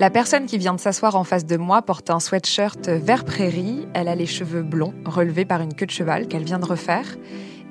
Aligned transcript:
La 0.00 0.10
personne 0.10 0.46
qui 0.46 0.58
vient 0.58 0.74
de 0.74 0.80
s'asseoir 0.80 1.16
en 1.16 1.24
face 1.24 1.44
de 1.44 1.56
moi 1.56 1.82
porte 1.82 2.08
un 2.10 2.20
sweatshirt 2.20 2.88
vert 2.88 3.24
prairie, 3.24 3.88
elle 3.94 4.06
a 4.06 4.14
les 4.14 4.26
cheveux 4.26 4.62
blonds 4.62 4.94
relevés 5.04 5.44
par 5.44 5.60
une 5.60 5.74
queue 5.74 5.86
de 5.86 5.90
cheval 5.90 6.28
qu'elle 6.28 6.44
vient 6.44 6.60
de 6.60 6.64
refaire 6.64 7.16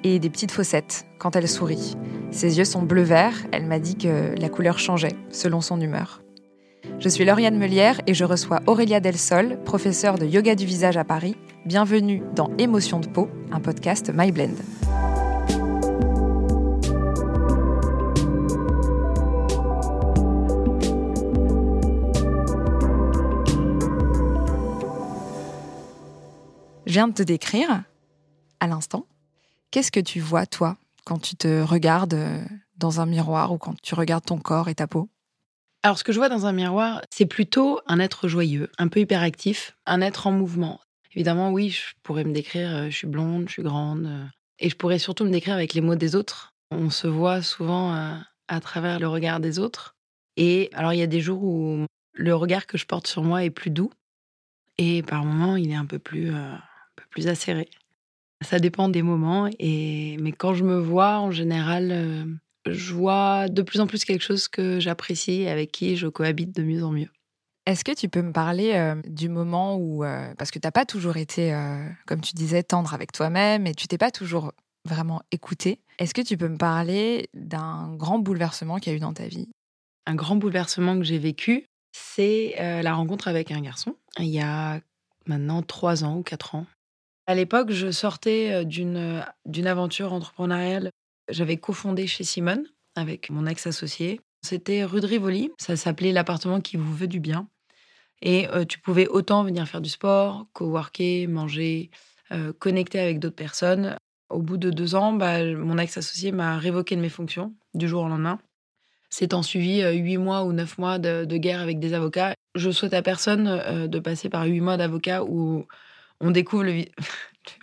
et 0.04 0.20
des 0.20 0.29
petites 0.29 0.52
fossettes 0.52 1.05
quand 1.20 1.38
elle 1.38 1.48
sourit. 1.48 1.96
Ses 2.32 2.58
yeux 2.58 2.66
sont 2.66 2.82
bleu-vert, 2.82 3.34
elle 3.54 3.66
m'a 3.66 3.79
dit 3.79 3.96
que 3.96 4.36
la 4.38 4.50
couleur 4.50 4.78
changeait 4.78 5.16
selon 5.29 5.62
son 5.62 5.79
humeur. 5.79 6.21
Je 7.00 7.08
suis 7.08 7.24
Lauriane 7.24 7.58
Melière 7.58 8.01
et 8.08 8.13
je 8.13 8.26
reçois 8.26 8.59
Aurélia 8.67 8.99
Delsol, 8.99 9.59
professeure 9.63 10.17
de 10.17 10.25
yoga 10.25 10.55
du 10.55 10.65
visage 10.65 10.97
à 10.97 11.05
Paris. 11.05 11.37
Bienvenue 11.65 12.23
dans 12.35 12.51
Émotion 12.57 12.99
de 12.99 13.07
peau, 13.07 13.29
un 13.53 13.62
podcast 13.62 14.12
MyBlend. 14.13 14.55
Viens 26.98 27.08
de 27.08 27.14
te 27.14 27.22
décrire 27.22 27.84
à 28.60 28.66
l'instant. 28.66 29.05
Qu'est-ce 29.70 29.92
que 29.92 30.00
tu 30.00 30.20
vois, 30.20 30.48
toi, 30.48 30.78
quand 31.05 31.20
tu 31.20 31.36
te 31.36 31.62
regardes 31.62 32.16
euh, 32.16 32.44
dans 32.78 33.02
un 33.02 33.05
miroir 33.05 33.54
ou 33.54 33.60
quand 33.60 33.80
tu 33.84 33.94
regardes 33.94 34.26
ton 34.26 34.40
corps 34.40 34.68
et 34.68 34.74
ta 34.74 34.88
peau? 34.88 35.08
Alors, 35.84 36.00
ce 36.00 36.04
que 36.04 36.12
je 36.12 36.18
vois 36.18 36.28
dans 36.28 36.48
un 36.48 36.54
miroir, 36.54 37.04
c'est 37.12 37.28
plutôt 37.28 37.80
un 37.86 38.00
être 38.00 38.28
joyeux, 38.28 38.72
un 38.80 38.88
peu 38.88 39.00
hyperactif, 39.02 39.78
un 39.86 40.02
être 40.02 40.26
en 40.26 40.32
mouvement. 40.32 40.80
Évidemment, 41.14 41.52
oui, 41.52 41.70
je 41.70 41.84
pourrais 42.02 42.24
me 42.24 42.34
décrire, 42.34 42.76
euh, 42.76 42.90
je 42.90 42.98
suis 42.98 43.05
blonde, 43.05 43.48
je 43.48 43.54
suis 43.54 43.62
grande, 43.62 44.08
euh, 44.08 44.26
et 44.58 44.72
je 44.72 44.76
pourrais 44.76 44.98
surtout 44.98 45.24
me 45.24 45.30
décrire 45.30 45.54
avec 45.54 45.76
les 45.76 45.82
mots 45.82 45.94
des 45.94 46.16
autres. 46.16 46.55
On 46.72 46.90
se 46.90 47.05
voit 47.05 47.44
souvent 47.44 47.94
à 48.48 48.60
travers 48.60 49.00
le 49.00 49.08
regard 49.08 49.40
des 49.40 49.60
autres. 49.60 49.96
Et 50.36 50.72
alors, 50.74 50.94
il 50.94 50.98
y 50.98 51.04
a 51.04 51.08
des 51.08 51.22
jours 51.22 51.44
où 51.44 51.86
le 52.16 52.36
regard 52.36 52.66
que 52.66 52.80
je 52.80 52.88
porte 52.88 53.05
sur 53.05 53.22
moi 53.22 53.44
est 53.44 53.52
plus 53.52 53.70
doux, 53.70 53.91
et 54.80 55.04
par 55.04 55.24
moments, 55.24 55.58
il 55.58 55.70
est 55.70 55.76
un 55.76 55.86
peu 55.86 55.99
plus 55.99 56.32
plus 57.18 57.27
acéré. 57.27 57.68
Ça 58.46 58.60
dépend 58.60 58.90
des 58.90 59.01
moments. 59.01 59.49
Et... 59.57 60.18
Mais 60.21 60.32
quand 60.32 60.54
je 60.54 60.63
me 60.63 60.77
vois, 60.77 61.18
en 61.18 61.32
général, 61.32 61.90
euh, 61.91 62.26
je 62.68 62.93
vois 62.93 63.49
de 63.49 63.63
plus 63.63 63.79
en 63.79 63.87
plus 63.87 64.05
quelque 64.05 64.23
chose 64.23 64.47
que 64.47 64.79
j'apprécie 64.79 65.41
et 65.41 65.49
avec 65.49 65.71
qui 65.71 65.97
je 65.97 66.05
cohabite 66.05 66.55
de 66.55 66.61
mieux 66.61 66.83
en 66.83 66.91
mieux. 66.91 67.09
Est-ce 67.65 67.83
que 67.83 67.91
tu 67.91 68.07
peux 68.07 68.21
me 68.21 68.31
parler 68.31 68.73
euh, 68.75 69.01
du 69.07 69.29
moment 69.29 69.77
où, 69.77 70.03
euh, 70.03 70.31
parce 70.37 70.51
que 70.51 70.59
tu 70.59 70.67
n'as 70.67 70.71
pas 70.71 70.85
toujours 70.85 71.17
été, 71.17 71.51
comme 72.05 72.21
tu 72.21 72.33
disais, 72.33 72.61
tendre 72.61 72.93
avec 72.93 73.11
toi-même 73.11 73.65
et 73.65 73.73
tu 73.73 73.87
t'es 73.87 73.97
pas 73.97 74.11
toujours 74.11 74.53
vraiment 74.85 75.21
écouté. 75.31 75.81
Est-ce 75.97 76.13
que 76.13 76.21
tu 76.21 76.37
peux 76.37 76.47
me 76.47 76.57
parler 76.57 77.29
d'un 77.33 77.95
grand 77.95 78.19
bouleversement 78.19 78.77
qu'il 78.77 78.91
y 78.91 78.95
a 78.95 78.97
eu 78.97 79.02
dans 79.02 79.13
ta 79.13 79.27
vie? 79.27 79.49
Un 80.05 80.13
grand 80.13 80.35
bouleversement 80.35 80.97
que 80.97 81.03
j'ai 81.03 81.17
vécu, 81.17 81.65
c'est 81.91 82.55
la 82.59 82.93
rencontre 82.93 83.27
avec 83.27 83.52
un 83.52 83.59
garçon, 83.59 83.95
il 84.19 84.27
y 84.27 84.39
a 84.39 84.79
maintenant 85.25 85.61
trois 85.61 86.05
ans 86.05 86.17
ou 86.17 86.23
quatre 86.23 86.55
ans. 86.55 86.67
À 87.30 87.36
l'époque, 87.36 87.72
je 87.72 87.92
sortais 87.92 88.64
d'une 88.64 89.25
aventure 89.66 90.14
entrepreneuriale. 90.14 90.92
J'avais 91.30 91.58
cofondé 91.58 92.08
chez 92.08 92.23
Simone 92.23 92.64
avec 92.95 93.30
mon 93.30 93.45
ex-associé. 93.45 94.22
C'était 94.44 94.86
rue 94.86 95.02
de 95.02 95.08
Rivoli. 95.08 95.52
Ça 95.58 95.75
s'appelait 95.75 96.14
l'appartement 96.14 96.61
qui 96.61 96.78
vous 96.78 96.94
veut 96.95 97.08
du 97.08 97.20
bien. 97.20 97.50
Et 98.22 98.48
tu 98.70 98.80
pouvais 98.80 99.08
autant 99.09 99.44
venir 99.44 99.67
faire 99.67 99.81
du 99.81 99.89
sport, 99.89 100.48
coworker, 100.53 101.28
manger, 101.28 101.92
connecter 102.59 103.00
avec 103.00 103.20
d'autres 103.20 103.36
personnes. 103.36 103.98
Au 104.30 104.42
bout 104.42 104.58
de 104.58 104.70
deux 104.70 104.95
ans, 104.95 105.11
bah, 105.11 105.44
mon 105.44 105.78
ex-associé 105.78 106.31
m'a 106.31 106.58
révoqué 106.58 106.95
de 106.95 107.02
mes 107.02 107.09
fonctions 107.09 107.53
du 107.73 107.89
jour 107.89 108.03
au 108.03 108.08
lendemain. 108.08 108.39
S'étant 109.09 109.44
suivi 109.44 109.83
huit 109.83 110.17
mois 110.17 110.45
ou 110.45 110.53
neuf 110.53 110.78
mois 110.78 110.98
de, 110.98 111.25
de, 111.25 111.38
guerre 111.38 111.61
avec 111.61 111.80
des 111.80 111.94
avocats, 111.94 112.36
je 112.55 112.72
souhaite 112.72 112.94
à 112.94 113.02
personne 113.02 113.88
de 113.88 114.00
passer 114.00 114.30
par 114.30 114.45
huit 114.45 114.61
mois 114.61 114.78
d'avocat 114.78 115.25
où 115.25 115.66
on 116.19 116.31
découvre 116.31 116.63
le, 116.63 116.85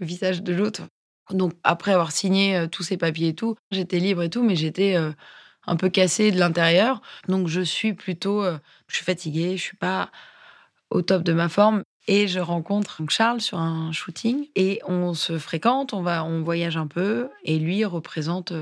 visage 0.01 0.43
de 0.43 0.53
l'autre. 0.53 0.83
Donc 1.31 1.55
après 1.63 1.93
avoir 1.93 2.13
signé 2.13 2.57
euh, 2.57 2.67
tous 2.67 2.83
ces 2.83 2.97
papiers 2.97 3.29
et 3.29 3.35
tout, 3.35 3.57
j'étais 3.71 3.99
libre 3.99 4.23
et 4.23 4.31
tout, 4.31 4.43
mais 4.43 4.57
j'étais 4.57 4.97
euh, 4.97 5.13
un 5.67 5.77
peu 5.77 5.89
cassée 5.89 6.31
de 6.31 6.39
l'intérieur. 6.39 7.01
Donc 7.29 7.49
je 7.49 7.61
suis 7.61 7.95
plutôt, 7.95 8.43
euh, 8.43 8.59
je 8.89 8.97
suis 8.97 9.05
fatiguée, 9.05 9.57
je 9.57 9.63
suis 9.63 9.77
pas 9.77 10.11
au 10.91 11.03
top 11.03 11.23
de 11.23 11.33
ma 11.33 11.49
forme. 11.49 11.83
Et 12.07 12.29
je 12.29 12.39
rencontre 12.39 13.01
Charles 13.09 13.41
sur 13.41 13.59
un 13.59 13.91
shooting 13.91 14.49
et 14.57 14.79
on 14.87 15.15
se 15.15 15.39
fréquente, 15.39 15.95
on 15.95 16.03
va, 16.03 16.23
on 16.23 16.43
voyage 16.43 16.77
un 16.77 16.87
peu. 16.87 17.31
Et 17.45 17.59
lui 17.59 17.83
représente 17.87 18.53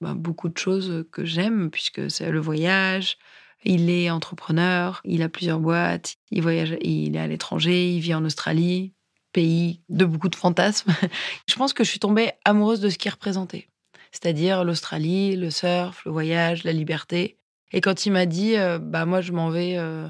bah, 0.00 0.14
beaucoup 0.14 0.48
de 0.48 0.56
choses 0.56 1.04
que 1.12 1.22
j'aime 1.22 1.70
puisque 1.70 2.10
c'est 2.10 2.30
le 2.30 2.40
voyage. 2.40 3.18
Il 3.64 3.90
est 3.90 4.08
entrepreneur, 4.08 5.02
il 5.04 5.22
a 5.22 5.28
plusieurs 5.28 5.60
boîtes, 5.60 6.16
il 6.30 6.40
voyage, 6.40 6.78
il 6.80 7.16
est 7.16 7.18
à 7.18 7.26
l'étranger, 7.26 7.90
il 7.90 8.00
vit 8.00 8.14
en 8.14 8.24
Australie, 8.24 8.94
pays 9.36 9.82
de 9.90 10.06
beaucoup 10.06 10.30
de 10.30 10.34
fantasmes, 10.34 10.90
je 11.46 11.54
pense 11.56 11.74
que 11.74 11.84
je 11.84 11.90
suis 11.90 11.98
tombée 11.98 12.30
amoureuse 12.46 12.80
de 12.80 12.88
ce 12.88 12.96
qu'il 12.96 13.10
représentait. 13.10 13.68
C'est-à-dire 14.10 14.64
l'Australie, 14.64 15.36
le 15.36 15.50
surf, 15.50 16.02
le 16.06 16.10
voyage, 16.10 16.64
la 16.64 16.72
liberté. 16.72 17.36
Et 17.70 17.82
quand 17.82 18.06
il 18.06 18.12
m'a 18.12 18.24
dit, 18.24 18.56
euh, 18.56 18.78
bah 18.78 19.04
moi 19.04 19.20
je 19.20 19.32
m'en 19.32 19.50
vais, 19.50 19.76
euh, 19.76 20.08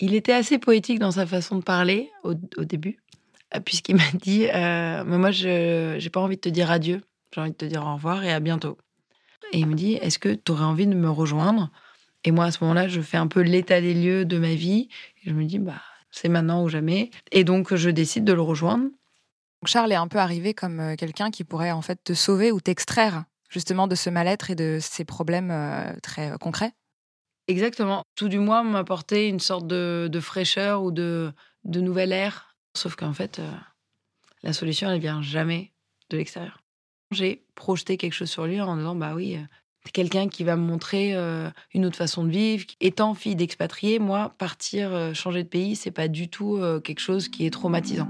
il 0.00 0.16
était 0.16 0.32
assez 0.32 0.58
poétique 0.58 0.98
dans 0.98 1.12
sa 1.12 1.26
façon 1.26 1.58
de 1.58 1.62
parler 1.62 2.10
au, 2.24 2.34
début, 2.64 2.98
euh, 3.54 3.60
puisqu'il 3.60 3.94
m'a 4.02 4.10
dit, 4.20 4.48
mais 4.52 5.18
moi 5.18 5.30
je 5.30 6.02
n'ai 6.02 6.10
pas 6.10 6.20
envie 6.20 6.34
de 6.34 6.40
te 6.40 6.48
dire 6.48 6.72
adieu, 6.72 7.02
j'ai 7.32 7.40
envie 7.40 7.52
de 7.52 7.56
te 7.56 7.66
dire 7.66 7.86
au 7.86 7.94
revoir 7.94 8.24
et 8.24 8.32
à 8.32 8.40
bientôt. 8.40 8.78
Et 9.52 9.58
il 9.58 9.68
me 9.68 9.74
dit, 9.74 9.94
est-ce 9.94 10.18
que 10.18 10.34
tu 10.34 10.50
aurais 10.50 10.64
envie 10.64 10.88
de 10.88 10.96
me 10.96 11.08
rejoindre? 11.08 11.70
Et 12.24 12.32
moi 12.32 12.46
à 12.46 12.50
ce 12.50 12.58
moment-là, 12.64 12.88
je 12.88 13.00
fais 13.00 13.16
un 13.16 13.28
peu 13.28 13.42
l'état 13.42 13.80
des 13.80 13.94
lieux 13.94 14.24
de 14.24 14.38
ma 14.38 14.54
vie. 14.54 14.88
Et 15.22 15.30
je 15.30 15.34
me 15.34 15.44
dis, 15.44 15.60
bah 15.60 15.80
c'est 16.14 16.28
maintenant 16.28 16.62
ou 16.62 16.68
jamais. 16.68 17.10
Et 17.32 17.42
donc, 17.42 17.74
je 17.74 17.90
décide 17.90 18.24
de 18.24 18.32
le 18.32 18.40
rejoindre. 18.40 18.88
Charles 19.66 19.90
est 19.90 19.96
un 19.96 20.06
peu 20.06 20.18
arrivé 20.18 20.54
comme 20.54 20.78
euh, 20.78 20.94
quelqu'un 20.94 21.30
qui 21.32 21.42
pourrait 21.42 21.72
en 21.72 21.82
fait 21.82 21.98
te 22.04 22.12
sauver 22.12 22.52
ou 22.52 22.60
t'extraire 22.60 23.24
justement 23.50 23.88
de 23.88 23.94
ce 23.96 24.10
mal-être 24.10 24.50
et 24.50 24.54
de 24.54 24.78
ces 24.80 25.04
problèmes 25.04 25.50
euh, 25.50 25.92
très 26.02 26.30
euh, 26.30 26.36
concrets. 26.36 26.72
Exactement. 27.48 28.04
Tout 28.14 28.28
du 28.28 28.38
moins 28.38 28.62
m'apporter 28.62 29.28
une 29.28 29.40
sorte 29.40 29.66
de, 29.66 30.20
fraîcheur 30.20 30.84
ou 30.84 30.92
de, 30.92 31.32
de 31.64 31.80
nouvel 31.80 32.12
air. 32.12 32.54
Sauf 32.76 32.94
qu'en 32.94 33.12
fait, 33.12 33.40
la 34.42 34.52
solution, 34.52 34.90
elle 34.90 35.00
vient 35.00 35.20
jamais 35.20 35.72
de 36.10 36.16
l'extérieur. 36.16 36.62
J'ai 37.10 37.44
projeté 37.54 37.96
quelque 37.96 38.14
chose 38.14 38.30
sur 38.30 38.46
lui 38.46 38.60
en 38.60 38.76
disant, 38.76 38.94
bah 38.94 39.14
oui, 39.14 39.38
quelqu'un 39.92 40.28
qui 40.28 40.44
va 40.44 40.56
me 40.56 40.62
montrer 40.62 41.14
euh, 41.14 41.50
une 41.74 41.86
autre 41.86 41.96
façon 41.96 42.24
de 42.24 42.30
vivre. 42.30 42.64
Étant 42.80 43.14
fille 43.14 43.36
d'expatrié, 43.36 43.98
moi, 43.98 44.34
partir, 44.38 44.92
euh, 44.92 45.14
changer 45.14 45.42
de 45.42 45.48
pays, 45.48 45.76
c'est 45.76 45.90
pas 45.90 46.08
du 46.08 46.28
tout 46.28 46.56
euh, 46.56 46.80
quelque 46.80 47.00
chose 47.00 47.28
qui 47.28 47.46
est 47.46 47.50
traumatisant. 47.50 48.08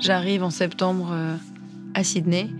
J'arrive 0.00 0.42
en 0.42 0.50
septembre 0.50 1.14
à 1.94 2.04
Sydney 2.04 2.50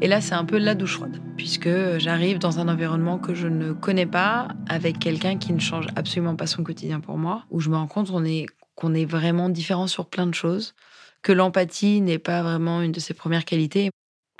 et 0.00 0.08
là, 0.08 0.22
c'est 0.22 0.34
un 0.34 0.46
peu 0.46 0.56
la 0.56 0.74
douche 0.74 0.94
froide, 0.94 1.20
puisque 1.36 1.98
j'arrive 1.98 2.38
dans 2.38 2.58
un 2.58 2.68
environnement 2.68 3.18
que 3.18 3.34
je 3.34 3.48
ne 3.48 3.72
connais 3.72 4.06
pas, 4.06 4.48
avec 4.68 4.98
quelqu'un 4.98 5.36
qui 5.38 5.52
ne 5.52 5.60
change 5.60 5.86
absolument 5.96 6.36
pas 6.36 6.46
son 6.46 6.64
quotidien 6.64 7.00
pour 7.00 7.18
moi, 7.18 7.44
où 7.50 7.60
je 7.60 7.70
me 7.70 7.76
rends 7.76 7.86
compte 7.86 8.08
qu'on 8.08 8.24
est, 8.24 8.46
est 8.94 9.04
vraiment 9.04 9.48
différent 9.48 9.86
sur 9.86 10.06
plein 10.06 10.26
de 10.26 10.34
choses, 10.34 10.74
que 11.22 11.32
l'empathie 11.32 12.00
n'est 12.00 12.18
pas 12.18 12.42
vraiment 12.42 12.82
une 12.82 12.92
de 12.92 13.00
ses 13.00 13.14
premières 13.14 13.44
qualités. 13.44 13.90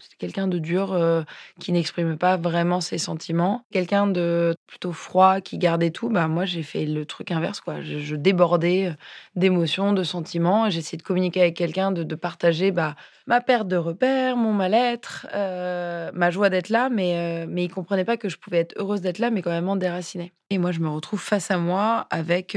C'est 0.01 0.17
quelqu'un 0.19 0.47
de 0.47 0.59
dur 0.59 0.93
euh, 0.93 1.23
qui 1.61 1.73
n'exprime 1.73 2.19
pas 2.19 2.37
vraiment 2.37 2.81
ses 2.81 2.99
sentiments. 2.99 3.65
Quelqu'un 3.73 4.07
de 4.07 4.55
plutôt 4.67 4.93
froid 4.93 5.41
qui 5.41 5.59
gardait 5.59 5.91
tout. 5.91 6.09
Bah, 6.09 6.29
moi, 6.29 6.45
j'ai 6.45 6.63
fait 6.63 6.85
le 6.85 7.05
truc 7.07 7.31
inverse. 7.31 7.61
Quoi. 7.61 7.83
Je, 7.83 8.17
débordais 8.17 8.89
euh, 8.89 8.95
d'émotions, 9.35 9.93
de 9.93 10.03
sentiments. 10.03 10.69
J'ai 10.71 10.79
essayé 10.81 10.99
de 10.99 11.03
communiquer 11.03 11.41
avec 11.41 11.57
quelqu'un, 11.57 11.93
de, 11.93 12.15
partager 12.15 12.71
bah, 12.73 12.97
ma 13.27 13.41
perte 13.41 13.69
de 13.69 13.77
repères, 13.77 14.37
mon 14.37 14.53
mal-être, 14.53 15.27
euh, 15.35 16.11
ma 16.15 16.31
joie 16.31 16.51
d'être 16.51 16.69
là. 16.69 16.89
Mais, 16.89 17.47
mais 17.47 17.65
il 17.65 17.69
ne 17.69 17.75
comprenait 17.75 18.05
pas 18.05 18.17
que 18.17 18.29
je 18.29 18.37
pouvais 18.37 18.59
être 18.59 18.75
heureuse 18.77 19.01
d'être 19.01 19.19
là, 19.19 19.31
mais 19.31 19.43
quand 19.43 19.51
même 19.51 19.79
déracinée. 19.79 20.33
Et 20.51 20.59
moi, 20.59 20.73
je 20.73 20.81
me 20.81 20.89
retrouve 20.89 21.21
face 21.21 21.51
à 21.51 21.59
moi 21.59 22.07
avec 22.11 22.57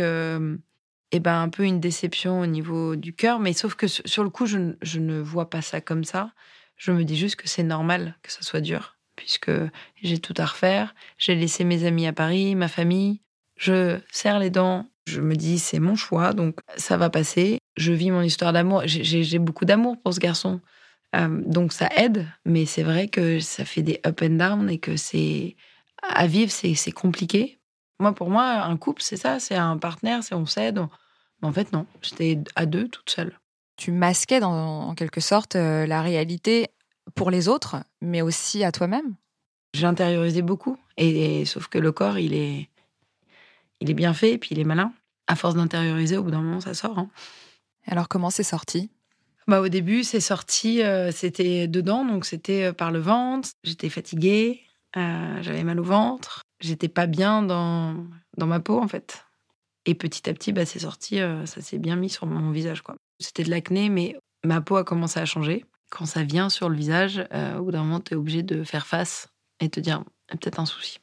eh 1.12 1.20
ben, 1.20 1.42
un 1.42 1.50
peu 1.50 1.64
une 1.64 1.80
déception 1.80 2.42
au 2.42 2.46
niveau 2.46 2.96
du 2.96 3.14
cœur. 3.14 3.40
Mais 3.40 3.54
sauf 3.54 3.76
que 3.76 3.88
sur 3.88 4.24
le 4.24 4.30
coup, 4.30 4.46
je, 4.46 4.76
je 4.82 5.00
ne 5.00 5.20
vois 5.20 5.50
pas 5.50 5.62
ça 5.62 5.82
comme 5.82 6.04
ça. 6.04 6.32
Je 6.80 6.92
me 6.92 7.04
dis 7.04 7.18
juste 7.18 7.36
que 7.36 7.48
c'est 7.48 7.62
normal 7.62 8.16
que 8.24 8.32
ça 8.32 8.42
soit 8.42 8.62
dur, 8.62 8.96
puisque 9.16 9.52
j'ai 10.02 10.18
tout 10.18 10.34
à 10.38 10.46
refaire. 10.46 10.96
J'ai 11.18 11.36
laissé 11.36 11.66
mes 11.66 11.84
amis 11.84 12.08
à 12.08 12.14
Paris, 12.14 12.56
ma 12.56 12.70
famille. 12.70 13.22
Je 13.58 14.00
serre 14.12 14.40
les 14.40 14.50
dents. 14.50 14.90
Je 15.06 15.20
me 15.22 15.36
dis, 15.36 15.60
c'est 15.60 15.80
mon 15.80 15.96
choix, 15.96 16.34
donc 16.34 16.60
ça 16.78 16.96
va 16.96 17.10
passer. 17.10 17.60
Je 17.76 17.92
vis 17.92 18.12
mon 18.12 18.22
histoire 18.22 18.54
d'amour. 18.54 18.84
J'ai 18.86 19.40
beaucoup 19.40 19.66
d'amour 19.66 19.98
pour 20.02 20.14
ce 20.14 20.20
garçon. 20.20 20.62
Euh, 21.16 21.42
donc 21.46 21.74
ça 21.74 21.90
aide, 21.98 22.28
mais 22.46 22.66
c'est 22.66 22.84
vrai 22.84 23.08
que 23.08 23.40
ça 23.40 23.66
fait 23.66 23.82
des 23.82 24.00
up 24.06 24.22
and 24.24 24.38
down 24.38 24.70
et 24.70 24.78
que 24.78 24.96
c'est 24.96 25.58
à 26.02 26.28
vivre, 26.28 26.52
c'est 26.52 26.92
compliqué. 26.92 27.60
Moi, 28.00 28.14
pour 28.14 28.30
moi, 28.30 28.62
un 28.64 28.78
couple, 28.78 29.02
c'est 29.02 29.18
ça, 29.18 29.40
c'est 29.40 29.56
un 29.56 29.78
partenaire, 29.78 30.24
c'est 30.24 30.36
on 30.36 30.46
s'aide. 30.46 30.80
Mais 31.42 31.48
en 31.50 31.52
fait, 31.52 31.74
non, 31.74 31.88
j'étais 32.02 32.40
à 32.56 32.66
deux, 32.66 32.88
toute 32.88 33.10
seule. 33.10 33.38
Tu 33.80 33.94
masquais 33.94 34.44
en 34.44 34.94
quelque 34.94 35.22
sorte 35.22 35.56
la 35.56 36.02
réalité 36.02 36.68
pour 37.16 37.32
les 37.32 37.48
autres, 37.48 37.78
mais 38.02 38.22
aussi 38.22 38.64
à 38.66 38.74
toi-même? 38.74 39.16
J'intériorisais 39.74 40.42
beaucoup, 40.42 40.78
et, 40.98 41.46
sauf 41.46 41.68
que 41.68 41.78
le 41.78 41.92
corps, 41.94 42.20
il 42.20 42.34
est, 42.34 42.70
il 43.80 43.90
est 43.90 43.94
bien 43.94 44.14
fait, 44.14 44.34
et 44.34 44.38
puis 44.38 44.50
il 44.52 44.60
est 44.60 44.66
malin. 44.66 44.92
À 45.28 45.36
force 45.36 45.56
d'intérioriser, 45.56 46.18
au 46.18 46.24
bout 46.24 46.32
d'un 46.32 46.42
moment, 46.42 46.60
ça 46.60 46.74
sort. 46.74 47.00
Hein. 47.00 47.10
Alors 47.88 48.10
comment 48.10 48.30
c'est 48.30 48.44
sorti? 48.44 48.90
Bah, 49.48 49.62
au 49.62 49.70
début, 49.70 50.04
c'est 50.04 50.20
sorti, 50.20 50.82
c'était 51.12 51.68
dedans, 51.68 52.04
donc 52.04 52.26
c'était 52.26 52.74
par 52.74 52.92
le 52.92 53.00
ventre. 53.00 53.50
J'étais 53.64 53.90
fatiguée, 53.90 54.62
j'avais 54.94 55.64
mal 55.64 55.80
au 55.80 55.84
ventre, 55.84 56.42
j'étais 56.60 56.90
pas 56.90 57.08
bien 57.08 57.44
dans, 57.44 57.96
dans 58.38 58.48
ma 58.48 58.60
peau 58.60 58.80
en 58.80 58.88
fait. 58.90 59.24
Et 59.86 59.96
petit 59.96 60.30
à 60.30 60.34
petit, 60.34 60.52
bah, 60.52 60.66
c'est 60.66 60.80
sorti, 60.80 61.20
ça 61.46 61.62
s'est 61.62 61.80
bien 61.80 61.96
mis 61.96 62.10
sur 62.10 62.28
mon 62.28 62.52
visage. 62.52 62.82
quoi. 62.82 62.98
C'était 63.20 63.44
de 63.44 63.50
l'acné, 63.50 63.90
mais 63.90 64.16
ma 64.44 64.62
peau 64.62 64.78
a 64.78 64.84
commencé 64.84 65.20
à 65.20 65.26
changer. 65.26 65.66
Quand 65.90 66.06
ça 66.06 66.24
vient 66.24 66.50
sur 66.50 66.70
le 66.70 66.76
visage, 66.76 67.26
au 67.58 67.64
bout 67.64 67.72
d'un 67.72 67.84
moment, 67.84 68.00
tu 68.00 68.14
es 68.14 68.18
obligé 68.18 68.44
de 68.44 68.64
faire 68.64 68.88
face 68.88 69.28
et 69.60 69.70
te 69.70 69.80
dire, 69.80 70.04
il 70.30 70.34
y 70.34 70.36
a 70.36 70.38
peut-être 70.38 70.60
un 70.60 70.66
souci. 70.66 71.00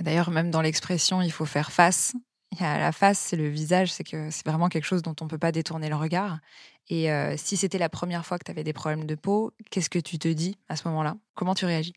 D'ailleurs, 0.00 0.30
même 0.30 0.50
dans 0.50 0.62
l'expression, 0.62 1.22
il 1.22 1.32
faut 1.32 1.44
faire 1.44 1.72
face. 1.72 2.14
Il 2.52 2.60
y 2.60 2.64
a 2.64 2.78
la 2.78 2.92
face, 2.92 3.18
c'est 3.18 3.36
le 3.36 3.48
visage, 3.48 3.92
c'est 3.92 4.04
que 4.04 4.30
c'est 4.30 4.46
vraiment 4.46 4.68
quelque 4.68 4.86
chose 4.86 5.02
dont 5.02 5.14
on 5.20 5.24
ne 5.24 5.30
peut 5.30 5.38
pas 5.38 5.52
détourner 5.52 5.88
le 5.88 5.96
regard. 5.96 6.38
Et 6.88 7.08
si 7.36 7.58
c'était 7.58 7.78
la 7.78 7.90
première 7.90 8.24
fois 8.24 8.38
que 8.38 8.44
tu 8.44 8.50
avais 8.50 8.64
des 8.64 8.72
problèmes 8.72 9.04
de 9.04 9.14
peau, 9.14 9.52
qu'est-ce 9.70 9.90
que 9.90 9.98
tu 9.98 10.18
te 10.18 10.28
dis 10.28 10.56
à 10.68 10.76
ce 10.76 10.88
moment-là? 10.88 11.16
Comment 11.34 11.54
tu 11.54 11.66
réagis? 11.66 11.92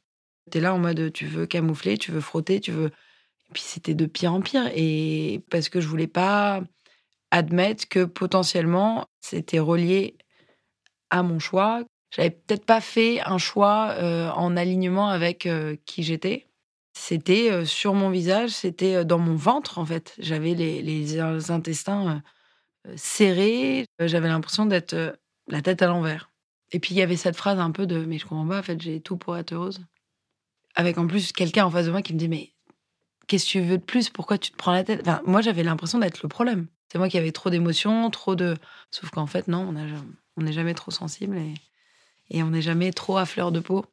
Tu 0.51 0.57
es 0.57 0.61
là 0.61 0.73
en 0.73 0.79
mode 0.79 1.13
tu 1.13 1.25
veux 1.25 1.45
camoufler, 1.45 1.97
tu 1.97 2.11
veux 2.11 2.19
frotter, 2.19 2.59
tu 2.59 2.71
veux. 2.71 2.87
Et 2.87 3.53
puis 3.53 3.63
c'était 3.65 3.93
de 3.93 4.05
pire 4.05 4.33
en 4.33 4.41
pire. 4.41 4.69
Et 4.75 5.41
parce 5.49 5.69
que 5.69 5.79
je 5.79 5.87
voulais 5.87 6.07
pas 6.07 6.61
admettre 7.31 7.87
que 7.87 8.05
potentiellement 8.05 9.05
c'était 9.21 9.59
relié 9.59 10.17
à 11.09 11.23
mon 11.23 11.39
choix. 11.39 11.83
J'avais 12.11 12.31
peut-être 12.31 12.65
pas 12.65 12.81
fait 12.81 13.21
un 13.21 13.37
choix 13.37 13.95
en 14.35 14.57
alignement 14.57 15.07
avec 15.07 15.47
qui 15.85 16.03
j'étais. 16.03 16.47
C'était 16.93 17.65
sur 17.65 17.93
mon 17.93 18.09
visage, 18.09 18.49
c'était 18.49 19.05
dans 19.05 19.17
mon 19.17 19.35
ventre 19.35 19.79
en 19.79 19.85
fait. 19.85 20.13
J'avais 20.19 20.53
les, 20.53 21.19
intestins 21.49 22.21
serré. 22.97 23.85
J'avais 23.99 24.27
l'impression 24.27 24.65
d'être 24.65 25.17
la 25.47 25.61
tête 25.61 25.81
à 25.81 25.87
l'envers. 25.87 26.31
Et 26.71 26.79
puis 26.79 26.95
il 26.95 26.97
y 26.97 27.01
avait 27.01 27.17
cette 27.17 27.35
phrase 27.35 27.59
un 27.59 27.71
peu 27.71 27.85
de 27.85 28.05
mais 28.05 28.17
je 28.17 28.25
comprends 28.25 28.47
pas, 28.47 28.59
en 28.59 28.63
fait, 28.63 28.81
j'ai 28.81 29.01
tout 29.01 29.17
pour 29.17 29.37
être 29.37 29.53
heureuse. 29.53 29.81
Avec 30.75 30.97
en 30.97 31.07
plus 31.07 31.31
quelqu'un 31.31 31.65
en 31.65 31.71
face 31.71 31.85
de 31.85 31.91
moi 31.91 32.01
qui 32.01 32.13
me 32.13 32.17
dit 32.17 32.29
mais 32.29 32.53
qu'est-ce 33.27 33.45
que 33.45 33.51
tu 33.51 33.61
veux 33.61 33.77
de 33.77 33.83
plus? 33.83 34.09
Pourquoi 34.09 34.37
tu 34.37 34.51
te 34.51 34.57
prends 34.57 34.71
la 34.71 34.83
tête? 34.83 35.01
Enfin, 35.01 35.21
Moi, 35.25 35.41
j'avais 35.41 35.63
l'impression 35.63 35.99
d'être 35.99 36.21
le 36.23 36.29
problème. 36.29 36.67
C'est 36.91 36.97
moi 36.97 37.07
qui 37.07 37.17
avais 37.17 37.31
trop 37.31 37.49
d'émotions, 37.49 38.09
trop 38.09 38.35
de. 38.35 38.57
Sauf 38.89 39.11
qu'en 39.11 39.25
fait, 39.25 39.47
non, 39.47 39.73
on 40.35 40.41
n'est 40.41 40.51
jamais 40.51 40.73
trop 40.73 40.91
sensible 40.91 41.37
et, 41.37 41.53
et 42.29 42.43
on 42.43 42.49
n'est 42.49 42.61
jamais 42.61 42.91
trop 42.91 43.15
à 43.15 43.25
fleur 43.25 43.53
de 43.53 43.61
peau. 43.61 43.85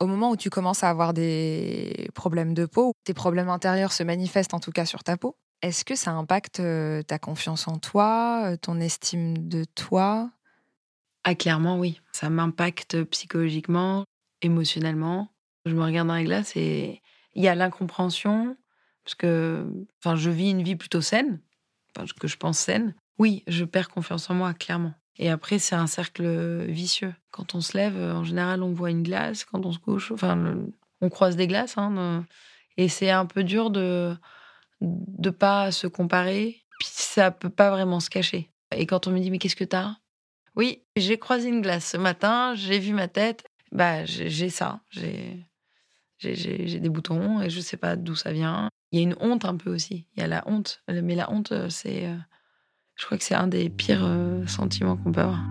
Au 0.00 0.06
moment 0.06 0.32
où 0.32 0.36
tu 0.36 0.50
commences 0.50 0.82
à 0.82 0.90
avoir 0.90 1.14
des 1.14 2.10
problèmes 2.16 2.54
de 2.54 2.66
peau, 2.66 2.92
tes 3.04 3.14
problèmes 3.14 3.48
intérieurs 3.48 3.92
se 3.92 4.02
manifestent 4.02 4.52
en 4.52 4.58
tout 4.58 4.72
cas 4.72 4.84
sur 4.84 5.04
ta 5.04 5.16
peau. 5.16 5.36
Est-ce 5.62 5.84
que 5.84 5.94
ça 5.94 6.10
impacte 6.10 6.60
ta 7.06 7.18
confiance 7.20 7.68
en 7.68 7.78
toi, 7.78 8.56
ton 8.62 8.80
estime 8.80 9.46
de 9.46 9.62
toi? 9.76 10.28
Ah 11.22 11.36
clairement 11.36 11.78
oui, 11.78 12.00
ça 12.10 12.30
m'impacte 12.30 13.00
psychologiquement, 13.04 14.02
émotionnellement. 14.42 15.30
Je 15.66 15.74
me 15.74 15.84
regarde 15.84 16.08
dans 16.08 16.14
la 16.14 16.24
glace 16.24 16.56
et 16.56 17.00
il 17.36 17.44
y 17.44 17.48
a 17.48 17.54
l'incompréhension 17.54 18.56
parce 19.04 19.14
que 19.14 19.64
enfin 20.02 20.16
je 20.16 20.30
vis 20.30 20.50
une 20.50 20.64
vie 20.64 20.74
plutôt 20.74 21.00
saine, 21.00 21.40
que 22.18 22.28
je 22.28 22.36
pense 22.36 22.58
saine. 22.58 22.94
Oui, 23.18 23.44
je 23.46 23.64
perds 23.64 23.88
confiance 23.88 24.30
en 24.30 24.34
moi 24.34 24.54
clairement. 24.54 24.94
Et 25.16 25.30
après, 25.30 25.58
c'est 25.58 25.74
un 25.74 25.88
cercle 25.88 26.64
vicieux. 26.66 27.12
Quand 27.32 27.54
on 27.54 27.60
se 27.60 27.76
lève, 27.76 27.96
en 27.96 28.22
général, 28.22 28.62
on 28.62 28.72
voit 28.72 28.90
une 28.90 29.02
glace. 29.02 29.44
Quand 29.44 29.66
on 29.66 29.72
se 29.72 29.80
couche, 29.80 30.12
enfin, 30.12 30.56
on 31.00 31.08
croise 31.08 31.34
des 31.34 31.48
glaces. 31.48 31.76
Hein, 31.76 32.24
et 32.76 32.88
c'est 32.88 33.10
un 33.10 33.26
peu 33.26 33.42
dur 33.42 33.70
de, 33.70 34.16
de 34.80 35.30
pas 35.30 35.72
se 35.72 35.86
comparer, 35.86 36.62
puis 36.78 36.88
ça 36.90 37.30
peut 37.30 37.50
pas 37.50 37.70
vraiment 37.70 38.00
se 38.00 38.08
cacher. 38.08 38.50
Et 38.74 38.86
quand 38.86 39.06
on 39.06 39.10
me 39.10 39.18
dit 39.18 39.30
mais 39.30 39.38
qu'est-ce 39.38 39.56
que 39.56 39.64
t'as? 39.64 39.96
Oui, 40.56 40.84
j'ai 40.96 41.18
croisé 41.18 41.48
une 41.48 41.60
glace 41.60 41.90
ce 41.90 41.96
matin, 41.96 42.54
j'ai 42.54 42.78
vu 42.78 42.92
ma 42.92 43.08
tête, 43.08 43.44
bah 43.72 44.04
j'ai 44.04 44.50
ça, 44.50 44.80
j'ai 44.90 45.46
des 46.20 46.88
boutons 46.88 47.42
et 47.42 47.50
je 47.50 47.60
sais 47.60 47.76
pas 47.76 47.96
d'où 47.96 48.14
ça 48.14 48.32
vient. 48.32 48.68
Il 48.90 48.98
y 48.98 49.02
a 49.02 49.04
une 49.04 49.16
honte 49.20 49.44
un 49.44 49.56
peu 49.56 49.74
aussi. 49.74 50.06
Il 50.16 50.20
y 50.20 50.22
a 50.22 50.26
la 50.26 50.42
honte, 50.46 50.82
mais 50.88 51.14
la 51.14 51.30
honte 51.30 51.52
c'est, 51.68 52.06
euh, 52.06 52.16
je 52.96 53.04
crois 53.04 53.18
que 53.18 53.24
c'est 53.24 53.34
un 53.34 53.46
des 53.46 53.68
pires 53.68 54.04
euh, 54.04 54.46
sentiments 54.46 54.96
qu'on 54.96 55.12
peut 55.12 55.20
avoir. 55.20 55.44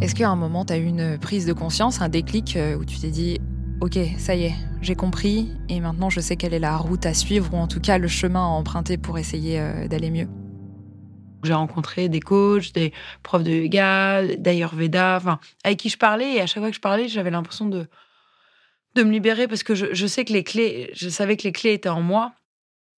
Est-ce 0.00 0.14
qu'à 0.14 0.30
un 0.30 0.36
moment, 0.36 0.64
tu 0.64 0.72
as 0.72 0.78
eu 0.78 0.84
une 0.84 1.18
prise 1.18 1.46
de 1.46 1.52
conscience, 1.52 2.00
un 2.00 2.08
déclic 2.08 2.56
euh, 2.56 2.76
où 2.76 2.84
tu 2.84 2.98
t'es 2.98 3.10
dit 3.10 3.40
Ok, 3.80 3.98
ça 4.18 4.36
y 4.36 4.44
est, 4.44 4.54
j'ai 4.80 4.94
compris 4.94 5.50
et 5.68 5.80
maintenant 5.80 6.10
je 6.10 6.20
sais 6.20 6.36
quelle 6.36 6.54
est 6.54 6.60
la 6.60 6.76
route 6.76 7.04
à 7.04 7.12
suivre 7.12 7.52
ou 7.52 7.56
en 7.56 7.66
tout 7.66 7.80
cas 7.80 7.98
le 7.98 8.08
chemin 8.08 8.40
à 8.40 8.48
emprunter 8.48 8.98
pour 8.98 9.18
essayer 9.18 9.58
euh, 9.60 9.88
d'aller 9.88 10.10
mieux? 10.10 10.28
J'ai 11.46 11.54
rencontré 11.54 12.08
des 12.08 12.20
coachs, 12.20 12.72
des 12.72 12.92
profs 13.22 13.42
de 13.42 13.50
yoga, 13.50 14.36
d'Ayurveda, 14.36 15.16
enfin, 15.16 15.38
avec 15.64 15.78
qui 15.78 15.88
je 15.88 15.98
parlais. 15.98 16.34
Et 16.34 16.40
à 16.40 16.46
chaque 16.46 16.62
fois 16.62 16.70
que 16.70 16.76
je 16.76 16.80
parlais, 16.80 17.08
j'avais 17.08 17.30
l'impression 17.30 17.66
de, 17.66 17.86
de 18.94 19.02
me 19.02 19.12
libérer 19.12 19.48
parce 19.48 19.62
que 19.62 19.74
je, 19.74 20.06
sais 20.06 20.24
que 20.24 20.32
les 20.32 20.44
clés, 20.44 20.90
je 20.94 21.08
savais 21.08 21.36
que 21.36 21.44
les 21.44 21.52
clés 21.52 21.74
étaient 21.74 21.88
en 21.88 22.02
moi. 22.02 22.34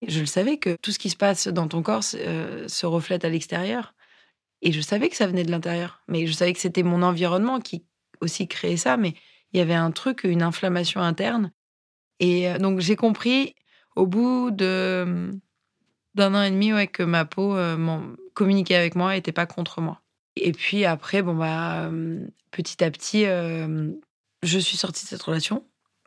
Je 0.07 0.21
le 0.21 0.25
savais 0.25 0.57
que 0.57 0.77
tout 0.81 0.91
ce 0.91 0.99
qui 0.99 1.09
se 1.09 1.17
passe 1.17 1.47
dans 1.47 1.67
ton 1.67 1.81
corps 1.81 2.03
euh, 2.15 2.67
se 2.67 2.85
reflète 2.85 3.25
à 3.25 3.29
l'extérieur. 3.29 3.93
Et 4.61 4.71
je 4.71 4.81
savais 4.81 5.09
que 5.09 5.15
ça 5.15 5.27
venait 5.27 5.43
de 5.43 5.51
l'intérieur. 5.51 6.01
Mais 6.07 6.25
je 6.25 6.31
savais 6.31 6.53
que 6.53 6.59
c'était 6.59 6.83
mon 6.83 7.01
environnement 7.01 7.59
qui 7.59 7.85
aussi 8.21 8.47
créait 8.47 8.77
ça. 8.77 8.97
Mais 8.97 9.13
il 9.51 9.57
y 9.57 9.61
avait 9.61 9.73
un 9.73 9.91
truc, 9.91 10.23
une 10.23 10.41
inflammation 10.41 11.01
interne. 11.01 11.51
Et 12.19 12.49
euh, 12.49 12.57
donc 12.57 12.79
j'ai 12.79 12.95
compris 12.95 13.55
au 13.95 14.07
bout 14.07 14.51
de 14.51 15.31
d'un 16.15 16.33
an 16.33 16.41
et 16.41 16.51
demi 16.51 16.73
ouais, 16.73 16.87
que 16.87 17.03
ma 17.03 17.25
peau 17.25 17.55
euh, 17.55 17.77
communiquait 18.39 18.75
avec 18.75 18.95
moi, 18.95 19.13
n'était 19.13 19.31
pas 19.31 19.45
contre 19.45 19.81
moi. 19.81 20.01
Et 20.35 20.51
puis 20.51 20.85
après, 20.85 21.21
bon 21.21 21.35
bah 21.35 21.83
euh, 21.85 22.25
petit 22.51 22.83
à 22.83 22.89
petit, 22.91 23.25
je 23.25 24.59
suis 24.59 24.77
sortie 24.77 25.03
de 25.03 25.09
cette 25.09 25.21
relation. 25.21 25.63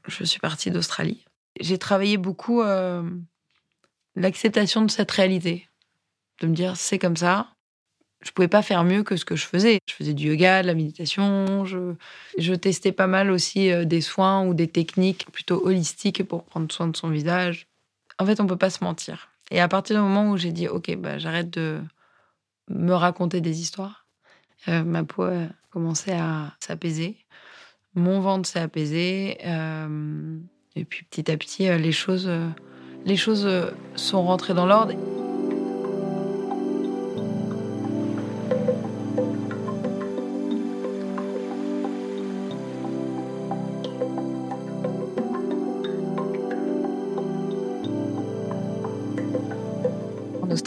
Je 0.06 0.25
suis 0.25 0.40
partie 0.40 0.70
d'Australie. 0.70 1.25
J'ai 1.61 1.79
travaillé 1.79 2.17
beaucoup 2.17 2.62
l'acceptation 4.16 4.83
de 4.83 4.90
cette 4.90 5.11
réalité, 5.11 5.68
de 6.40 6.47
me 6.47 6.54
dire 6.54 6.76
c'est 6.76 6.99
comme 6.99 7.16
ça, 7.16 7.52
je 8.23 8.30
pouvais 8.30 8.49
pas 8.49 8.62
faire 8.62 8.85
mieux 8.85 9.02
que 9.02 9.16
ce 9.16 9.25
que 9.25 9.37
je 9.37 9.47
faisais. 9.47 9.78
Je 9.88 9.95
faisais 9.95 10.14
du 10.14 10.28
yoga, 10.28 10.62
de 10.62 10.66
la 10.66 10.75
méditation, 10.75 11.64
je, 11.64 11.95
je 12.38 12.54
testais 12.54 12.92
pas 12.92 13.06
mal 13.06 13.30
aussi 13.30 13.71
euh, 13.71 13.85
des 13.85 14.00
soins 14.00 14.47
ou 14.47 14.54
des 14.54 14.68
techniques 14.68 15.26
plutôt 15.33 15.64
holistiques 15.64 16.23
pour 16.23 16.45
prendre 16.45 16.71
soin 16.73 16.88
de 16.88 16.97
son 16.97 17.09
visage. 17.09 17.66
En 18.18 18.26
fait, 18.26 18.40
on 18.40 18.47
peut 18.47 18.56
pas 18.56 18.71
se 18.71 18.85
mentir. 18.85 19.30
Et 19.50 19.61
à 19.61 19.68
partir 19.68 19.97
du 19.97 20.02
moment 20.02 20.30
où 20.30 20.37
j'ai 20.37 20.52
dit, 20.52 20.68
OK, 20.68 20.95
bah, 20.97 21.18
j'arrête 21.18 21.50
de 21.50 21.80
me 22.73 22.95
raconter 22.95 23.41
des 23.41 23.61
histoires, 23.61 24.07
euh, 24.69 24.85
ma 24.85 25.05
peau 25.05 25.23
a 25.23 25.47
commencé 25.71 26.12
à 26.12 26.55
s'apaiser, 26.61 27.17
mon 27.95 28.21
ventre 28.21 28.49
s'est 28.49 28.61
apaisé, 28.61 29.38
euh, 29.45 30.38
et 30.76 30.85
puis 30.85 31.05
petit 31.05 31.31
à 31.31 31.37
petit, 31.37 31.64
les 31.69 31.93
choses, 31.93 32.31
les 33.05 33.17
choses 33.17 33.49
sont 33.95 34.23
rentrées 34.23 34.55
dans 34.55 34.67
l'ordre. 34.67 34.95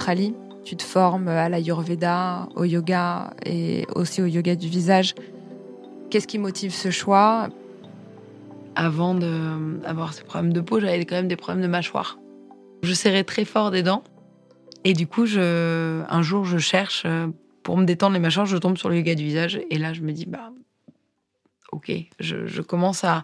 Australie. 0.06 0.36
Tu 0.65 0.75
te 0.75 0.84
formes 0.84 1.27
à 1.27 1.48
l'Ayurveda, 1.48 2.50
au 2.55 2.63
yoga 2.63 3.29
et 3.45 3.86
aussi 3.93 4.24
au 4.24 4.25
yoga 4.25 4.55
du 4.55 4.67
visage. 4.67 5.13
Qu'est-ce 6.10 6.25
qui 6.25 6.39
motive 6.39 6.74
ce 6.74 6.89
choix? 6.89 7.50
Avant 8.75 9.13
d'avoir 9.13 10.13
ces 10.13 10.24
problèmes 10.24 10.51
de 10.51 10.62
peau, 10.62 10.79
j'avais 10.79 11.05
quand 11.05 11.15
même 11.17 11.27
des 11.27 11.36
problèmes 11.36 11.62
de 11.62 11.67
mâchoire. 11.67 12.17
Je 12.81 12.93
serrais 12.93 13.24
très 13.24 13.45
fort 13.45 13.69
des 13.69 13.84
dents. 13.84 14.03
Et 14.84 14.93
du 14.93 15.05
coup, 15.05 15.25
un 15.38 16.22
jour, 16.24 16.45
je 16.45 16.57
cherche 16.57 17.03
euh, 17.05 17.27
pour 17.62 17.77
me 17.77 17.86
détendre 17.86 18.13
les 18.13 18.19
mâchoires, 18.19 18.48
je 18.48 18.57
tombe 18.57 18.77
sur 18.77 18.89
le 18.89 18.98
yoga 18.98 19.13
du 19.13 19.24
visage. 19.24 19.60
Et 19.69 19.77
là, 19.77 19.93
je 19.93 20.01
me 20.01 20.12
dis, 20.12 20.25
bah, 20.25 20.51
ok, 21.72 21.91
je, 22.19 22.62
commence 22.62 23.03
à, 23.03 23.24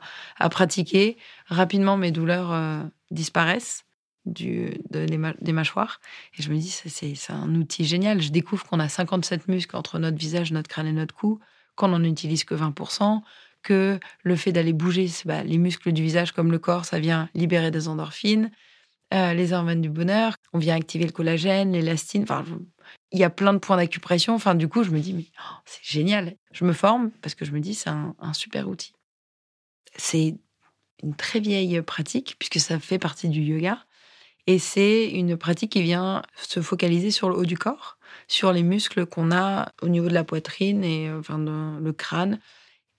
pratiquer. 0.50 1.18
Rapidement, 1.48 1.98
mes 1.98 2.12
douleurs 2.12 2.52
euh, 2.52 2.84
disparaissent 3.10 3.84
du, 4.26 4.78
des 4.90 5.52
mâchoires. 5.54 6.00
Et 6.38 6.44
je 6.44 6.52
me 6.52 6.58
dis, 6.58 6.70
c'est 6.70 7.34
un 7.34 7.56
outil 7.56 7.86
génial. 7.86 8.22
Je 8.22 8.32
découvre 8.32 8.66
qu'on 8.66 8.80
a 8.80 8.90
57 8.90 9.48
muscles 9.48 9.76
entre 9.76 10.00
notre 10.00 10.18
visage, 10.18 10.52
notre 10.52 10.70
crâne 10.70 10.88
et 10.88 10.94
notre 10.94 11.16
cou, 11.16 11.40
qu'on 11.76 11.90
n'en 11.90 12.04
utilise 12.04 12.44
que 12.44 12.56
20%, 12.56 13.22
que 13.64 14.00
le 14.24 14.36
fait 14.36 14.52
d'aller 14.52 14.74
bouger 14.74 15.10
bah, 15.26 15.44
les 15.44 15.58
muscles 15.58 15.92
du 15.92 16.04
visage 16.04 16.32
comme 16.32 16.52
le 16.52 16.60
corps, 16.60 16.86
ça 16.86 17.00
vient 17.00 17.30
libérer 17.34 17.72
des 17.72 17.88
endorphines, 17.88 18.52
euh, 19.14 19.34
les 19.34 19.52
hormones 19.52 19.82
du 19.82 19.90
bonheur, 19.90 20.36
on 20.54 20.60
vient 20.60 20.76
activer 20.76 21.06
le 21.06 21.12
collagène, 21.12 21.74
l'élastine. 21.74 22.24
Enfin, 22.24 22.46
il 23.12 23.20
y 23.20 23.26
a 23.26 23.30
plein 23.30 23.54
de 23.54 23.58
points 23.58 23.76
d'acupression. 23.76 24.34
Enfin, 24.34 24.56
du 24.56 24.70
coup, 24.70 24.84
je 24.84 24.92
me 24.92 25.00
dis, 25.00 25.32
oh, 25.38 25.56
c'est 25.66 25.84
génial. 25.84 26.36
Je 26.54 26.64
me 26.64 26.72
forme 26.72 27.12
parce 27.22 27.36
que 27.36 27.44
je 27.44 27.52
me 27.52 27.60
dis, 27.60 27.76
c'est 27.76 27.90
un, 27.90 28.16
super 28.34 28.70
outil. 28.70 28.94
C'est 29.98 30.36
une 31.04 31.16
très 31.16 31.42
vieille 31.42 31.82
pratique 31.82 32.36
puisque 32.40 32.60
ça 32.60 32.80
fait 32.80 33.00
partie 33.00 33.28
du 33.28 33.42
yoga. 33.42 33.86
Et 34.52 34.60
c'est 34.60 35.08
une 35.08 35.38
pratique 35.38 35.72
qui 35.72 35.82
vient 35.82 36.24
se 36.36 36.60
focaliser 36.60 37.10
sur 37.10 37.30
le 37.30 37.38
haut 37.38 37.46
du 37.46 37.58
corps, 37.58 37.98
sur 38.28 38.52
les 38.52 38.64
muscles 38.64 39.06
qu'on 39.06 39.32
a 39.32 39.72
au 39.82 39.88
niveau 39.88 40.10
de 40.10 40.14
la 40.14 40.26
poitrine 40.26 40.84
et 40.84 41.08
euh, 41.08 41.20
enfin, 41.20 41.38
le 41.38 41.94
crâne. 41.94 42.38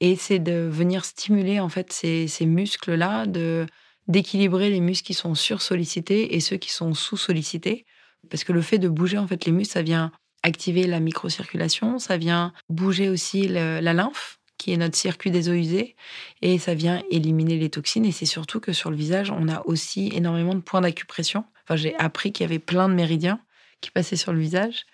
Et 0.00 0.16
c'est 0.16 0.38
de 0.38 0.66
venir 0.72 1.04
stimuler 1.04 1.60
en 1.60 1.68
fait 1.68 1.92
ces, 1.92 2.46
muscles-là, 2.46 3.26
de 3.26 3.66
d'équilibrer 4.08 4.70
les 4.70 4.80
muscles 4.80 5.08
qui 5.08 5.12
sont 5.12 5.34
sursollicités 5.34 6.34
et 6.34 6.40
ceux 6.40 6.56
qui 6.56 6.70
sont 6.70 6.94
sous-sollicités. 6.94 7.84
Parce 8.30 8.44
que 8.44 8.52
le 8.52 8.62
fait 8.62 8.78
de 8.78 8.88
bouger 8.88 9.18
en 9.18 9.26
fait 9.26 9.44
les 9.44 9.52
muscles, 9.52 9.74
ça 9.74 9.82
vient 9.82 10.10
activer 10.42 10.86
la 10.86 11.00
microcirculation, 11.00 11.98
ça 11.98 12.16
vient 12.16 12.54
bouger 12.70 13.10
aussi 13.10 13.46
la 13.46 13.92
lymphe, 13.92 14.40
qui 14.62 14.72
est 14.72 14.76
notre 14.76 14.96
circuit 14.96 15.32
des 15.32 15.48
eaux 15.48 15.54
usées, 15.54 15.96
et 16.40 16.56
ça 16.56 16.74
vient 16.74 17.02
éliminer 17.10 17.58
les 17.58 17.68
toxines. 17.68 18.04
Et 18.04 18.12
c'est 18.12 18.26
surtout 18.26 18.60
que 18.60 18.72
sur 18.72 18.90
le 18.90 18.96
visage, 18.96 19.32
on 19.32 19.48
a 19.48 19.60
aussi 19.66 20.12
énormément 20.14 20.54
de 20.54 20.60
points 20.60 20.80
d'acupression. 20.80 21.44
Enfin, 21.64 21.74
j'ai 21.74 21.96
appris 21.96 22.30
qu'il 22.30 22.44
y 22.44 22.48
avait 22.48 22.60
plein 22.60 22.88
de 22.88 22.94
méridiens 22.94 23.40
qui 23.80 23.90
passaient 23.90 24.14
sur 24.14 24.32
le 24.32 24.38
visage, 24.38 24.86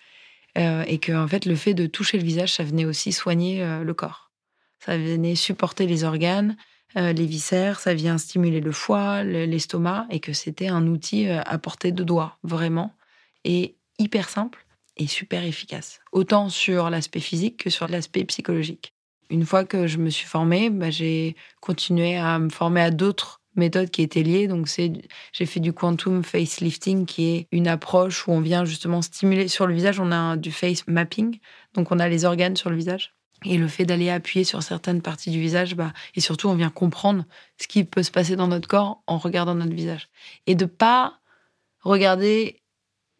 euh, 0.57 0.83
et 0.87 0.97
que 0.97 1.11
en 1.11 1.27
fait, 1.27 1.45
le 1.45 1.53
fait 1.53 1.75
de 1.75 1.85
toucher 1.85 2.17
le 2.17 2.23
visage, 2.23 2.51
ça 2.51 2.63
venait 2.63 2.85
aussi 2.85 3.11
soigner 3.11 3.61
euh, 3.61 3.83
le 3.83 3.93
corps. 3.93 4.31
Ça 4.83 4.97
venait 4.97 5.35
supporter 5.35 5.85
les 5.85 6.03
organes, 6.03 6.57
euh, 6.97 7.13
les 7.13 7.27
viscères, 7.27 7.79
ça 7.79 7.93
vient 7.93 8.17
stimuler 8.17 8.61
le 8.61 8.71
foie, 8.71 9.21
l'estomac, 9.23 10.07
et 10.09 10.19
que 10.19 10.33
c'était 10.33 10.69
un 10.69 10.87
outil 10.87 11.27
à 11.27 11.59
portée 11.59 11.91
de 11.91 12.03
doigt, 12.03 12.39
vraiment, 12.41 12.95
et 13.43 13.75
hyper 13.99 14.29
simple 14.29 14.65
et 14.97 15.05
super 15.05 15.43
efficace, 15.43 15.99
autant 16.11 16.49
sur 16.49 16.89
l'aspect 16.89 17.19
physique 17.19 17.57
que 17.57 17.69
sur 17.69 17.87
l'aspect 17.87 18.23
psychologique. 18.25 18.95
Une 19.29 19.45
fois 19.45 19.63
que 19.63 19.87
je 19.87 19.97
me 19.97 20.09
suis 20.09 20.25
formée, 20.25 20.69
bah, 20.69 20.89
j'ai 20.89 21.35
continué 21.61 22.17
à 22.17 22.39
me 22.39 22.49
former 22.49 22.81
à 22.81 22.91
d'autres 22.91 23.41
méthodes 23.55 23.89
qui 23.89 24.01
étaient 24.01 24.23
liées. 24.23 24.47
Donc, 24.47 24.67
j'ai 24.67 25.45
fait 25.45 25.59
du 25.59 25.73
quantum 25.73 26.23
facelifting, 26.23 27.05
qui 27.05 27.29
est 27.29 27.47
une 27.51 27.67
approche 27.67 28.27
où 28.27 28.31
on 28.31 28.41
vient 28.41 28.65
justement 28.65 29.01
stimuler 29.01 29.47
sur 29.47 29.67
le 29.67 29.73
visage. 29.73 29.99
On 29.99 30.11
a 30.11 30.35
du 30.37 30.51
face 30.51 30.87
mapping, 30.87 31.39
donc 31.73 31.91
on 31.91 31.99
a 31.99 32.09
les 32.09 32.25
organes 32.25 32.55
sur 32.55 32.69
le 32.69 32.75
visage. 32.75 33.13
Et 33.45 33.57
le 33.57 33.67
fait 33.67 33.85
d'aller 33.85 34.09
appuyer 34.09 34.43
sur 34.43 34.63
certaines 34.63 35.01
parties 35.01 35.31
du 35.31 35.39
visage, 35.39 35.75
bah, 35.75 35.93
et 36.15 36.19
surtout, 36.21 36.49
on 36.49 36.55
vient 36.55 36.69
comprendre 36.69 37.25
ce 37.61 37.67
qui 37.67 37.83
peut 37.83 38.03
se 38.03 38.11
passer 38.11 38.35
dans 38.35 38.47
notre 38.47 38.67
corps 38.67 39.01
en 39.07 39.17
regardant 39.17 39.55
notre 39.55 39.73
visage. 39.73 40.09
Et 40.45 40.55
de 40.55 40.65
pas 40.65 41.19
regarder 41.81 42.61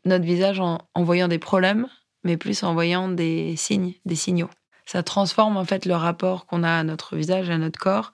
notre 0.05 0.25
visage 0.25 0.59
en, 0.59 0.79
voyant 0.97 1.27
des 1.27 1.39
problèmes, 1.39 1.87
mais 2.23 2.35
plus 2.35 2.63
en 2.63 2.73
voyant 2.73 3.07
des 3.07 3.55
signes, 3.55 3.93
des 4.05 4.15
signaux. 4.15 4.49
Ça 4.91 5.03
transforme 5.03 5.55
en 5.55 5.65
fait 5.65 5.85
le 5.85 5.93
rapport 5.93 6.47
qu'on 6.47 6.63
a 6.63 6.71
à 6.71 6.83
notre 6.83 7.15
visage, 7.15 7.51
à 7.51 7.59
notre 7.59 7.77
corps, 7.77 8.11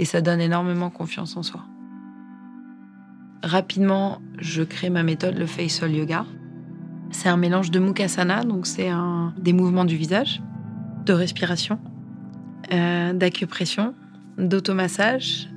et 0.00 0.04
ça 0.04 0.20
donne 0.20 0.40
énormément 0.40 0.90
confiance 0.90 1.36
en 1.36 1.44
soi. 1.44 1.60
Rapidement, 3.44 4.20
je 4.36 4.64
crée 4.64 4.90
ma 4.90 5.04
méthode, 5.04 5.38
le 5.38 5.46
Facial 5.46 5.92
Yoga. 5.92 6.26
C'est 7.12 7.28
un 7.28 7.36
mélange 7.36 7.70
de 7.70 7.78
Mukasana, 7.78 8.42
donc 8.42 8.66
c'est 8.66 8.90
des 9.38 9.52
mouvements 9.52 9.84
du 9.84 9.94
visage, 9.94 10.42
de 11.04 11.12
respiration, 11.12 11.78
euh, 12.72 13.12
d'acupression, 13.12 13.94
d'automassage, 14.36 15.48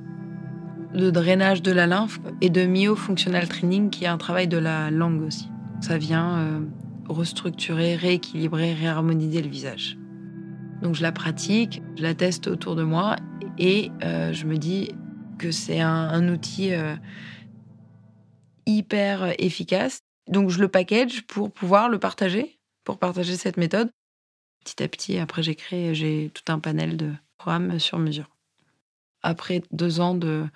de 0.94 1.10
drainage 1.10 1.62
de 1.62 1.72
la 1.72 1.88
lymphe 1.88 2.20
et 2.42 2.48
de 2.48 2.64
myofunctional 2.64 3.48
training 3.48 3.90
qui 3.90 4.04
est 4.04 4.06
un 4.06 4.18
travail 4.18 4.46
de 4.46 4.58
la 4.58 4.92
langue 4.92 5.22
aussi. 5.22 5.48
Ça 5.80 5.98
vient 5.98 6.38
euh, 6.38 6.60
restructurer, 7.08 7.96
rééquilibrer, 7.96 8.72
réharmoniser 8.72 9.42
le 9.42 9.48
visage. 9.48 9.99
Donc 10.82 10.94
je 10.94 11.02
la 11.02 11.12
pratique, 11.12 11.82
je 11.96 12.02
la 12.02 12.14
teste 12.14 12.46
autour 12.46 12.76
de 12.76 12.82
moi 12.82 13.16
et 13.58 13.90
euh, 14.02 14.32
je 14.32 14.46
me 14.46 14.56
dis 14.56 14.92
que 15.38 15.50
c'est 15.50 15.80
un, 15.80 16.28
outil 16.28 16.72
hyper 18.66 19.34
efficace. 19.38 20.00
Donc 20.28 20.50
je 20.50 20.60
le 20.60 20.68
package 20.68 21.22
pour 21.26 21.50
pouvoir 21.50 21.88
le 21.88 21.98
partager, 21.98 22.58
pour 22.84 22.98
partager 22.98 23.36
cette 23.36 23.56
méthode 23.56 23.90
Petit 24.64 24.82
à 24.82 24.88
petit, 24.88 25.18
après, 25.18 25.42
j'ai 25.42 25.54
créé, 25.54 25.94
j'ai 25.94 26.30
tout 26.34 26.52
un 26.52 26.58
panel 26.58 26.96
de 26.96 27.12
programmes 27.38 27.78
sur 27.78 27.98
mesure. 27.98 28.28
Après 29.22 29.62
deux 29.70 30.00
ans 30.00 30.14
de, 30.14 30.46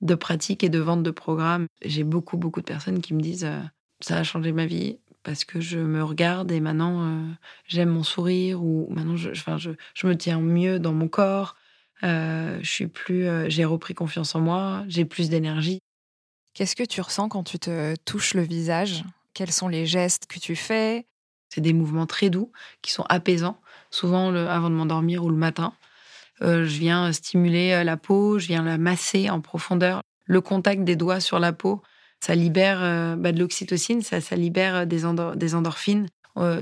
de 0.00 0.14
pratique 0.14 0.62
et 0.62 0.68
de 0.68 0.78
vente 0.78 1.02
de 1.02 1.10
programmes, 1.10 1.66
j'ai 1.84 2.04
beaucoup, 2.04 2.36
beaucoup 2.36 2.60
de 2.60 2.66
personnes 2.66 3.00
qui 3.00 3.14
me 3.14 3.20
disent 3.20 3.44
euh, 3.44 3.60
ça 4.00 4.18
a 4.18 4.22
changé 4.22 4.52
ma 4.52 4.66
vie 4.66 4.98
parce 5.24 5.44
que 5.44 5.60
je 5.60 5.78
me 5.78 6.04
regarde 6.04 6.52
et 6.52 6.60
maintenant 6.60 7.04
euh, 7.04 7.26
j'aime 7.66 7.88
mon 7.88 8.02
sourire 8.02 8.62
ou 8.62 8.86
maintenant 8.90 9.16
je, 9.16 9.30
enfin, 9.30 9.58
je, 9.58 9.70
je, 9.94 10.06
me 10.06 10.16
tiens 10.16 10.40
mieux 10.40 10.78
dans 10.78 10.92
mon 10.92 11.08
corps. 11.08 11.56
Euh, 12.02 12.58
je 12.62 12.70
suis 12.70 12.86
plus, 12.86 13.26
j'ai 13.48 13.64
repris 13.64 13.94
confiance 13.94 14.34
en 14.34 14.40
moi, 14.40 14.84
j'ai 14.88 15.04
plus 15.04 15.30
d'énergie. 15.30 15.80
Qu'est-ce 16.52 16.76
que 16.76 16.84
tu 16.84 17.00
ressens 17.00 17.28
quand 17.28 17.42
tu 17.42 17.58
te 17.58 17.96
touches 18.04 18.34
le 18.34 18.42
visage? 18.42 19.04
Quels 19.32 19.50
sont 19.50 19.68
les 19.68 19.86
gestes 19.86 20.26
que 20.26 20.38
tu 20.38 20.54
fais? 20.54 21.06
C'est 21.48 21.60
des 21.60 21.72
mouvements 21.72 22.06
très 22.06 22.30
doux 22.30 22.52
qui 22.82 22.92
sont 22.92 23.04
apaisants, 23.08 23.60
souvent 23.90 24.30
le, 24.30 24.48
avant 24.48 24.70
de 24.70 24.74
m'endormir 24.74 25.24
ou 25.24 25.30
le 25.30 25.36
matin. 25.36 25.74
Euh, 26.42 26.64
je 26.64 26.78
viens 26.78 27.12
stimuler 27.12 27.72
euh, 27.72 27.84
la 27.84 27.96
peau, 27.96 28.38
je 28.38 28.46
viens 28.46 28.62
la 28.62 28.78
masser 28.78 29.30
en 29.30 29.40
profondeur. 29.40 30.02
Le 30.24 30.40
contact 30.40 30.84
des 30.84 30.96
doigts 30.96 31.20
sur 31.20 31.38
la 31.38 31.52
peau, 31.52 31.82
ça 32.20 32.34
libère 32.34 32.78
euh, 32.82 33.16
bah, 33.16 33.32
de 33.32 33.38
l'oxytocine, 33.38 34.02
ça, 34.02 34.18
libère 34.36 34.86
des, 34.86 35.02
des 35.36 35.54
endorphines. 35.54 36.08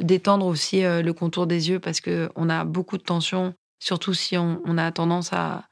détendre 0.01 0.47
aussi 0.47 0.83
le 0.83 1.13
contour 1.13 1.47
des 1.47 1.71
yeux 1.71 1.81
parce 1.81 2.01
qu'on 2.01 2.49
a 2.49 2.65
beaucoup 2.65 2.99
de 2.99 3.03
tension, 3.03 3.55
surtout 3.79 4.15
si 4.15 4.37
on, 4.37 4.79
a 4.79 4.93
tendance 4.93 5.33
à 5.33 5.69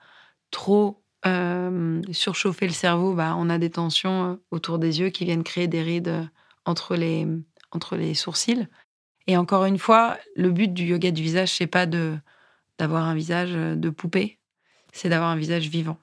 trop 0.51 1.03
surchauffer 2.13 2.67
le 2.67 2.73
cerveau, 2.73 3.15
bah, 3.15 3.35
on 3.37 3.51
a 3.51 3.59
des 3.59 3.71
tensions 3.71 4.39
autour 4.51 4.79
des 4.79 5.01
yeux 5.01 5.11
qui 5.11 5.25
viennent 5.25 5.45
créer 5.45 5.69
des 5.69 5.83
rides 5.83 6.29
entre 6.65 6.97
les, 6.97 8.15
sourcils. 8.15 8.69
Et 9.27 9.37
encore 9.37 9.65
une 9.65 9.79
fois, 9.79 10.19
le 10.35 10.51
but 10.51 10.73
du 10.73 10.85
yoga 10.85 11.11
du 11.11 11.23
visage, 11.23 11.55
c'est 11.55 11.67
pas 11.67 11.87
d'avoir 11.87 13.05
un 13.05 13.15
visage 13.15 13.53
de 13.53 13.91
poupée, 13.91 14.39
c'est 14.93 15.09
d'avoir 15.09 15.31
un 15.31 15.37
visage 15.37 15.69
vivant. 15.69 15.99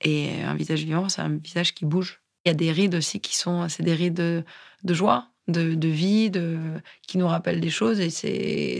Et 0.00 0.42
un 0.42 0.54
visage 0.54 0.84
vivant, 0.84 1.08
c'est 1.08 1.22
un 1.22 1.36
visage 1.36 1.74
qui 1.74 1.84
bouge. 1.84 2.21
Il 2.44 2.48
y 2.48 2.50
a 2.50 2.54
des 2.54 2.72
rides 2.72 2.94
aussi 2.94 3.20
qui 3.20 3.36
sont, 3.36 3.68
c'est 3.68 3.82
des 3.82 3.94
rides 3.94 4.14
de, 4.14 4.44
joie, 4.94 5.28
de, 5.46 5.88
vie, 5.88 6.30
qui 7.06 7.18
nous 7.18 7.28
rappellent 7.28 7.60
des 7.60 7.70
choses 7.70 8.00
et 8.00 8.10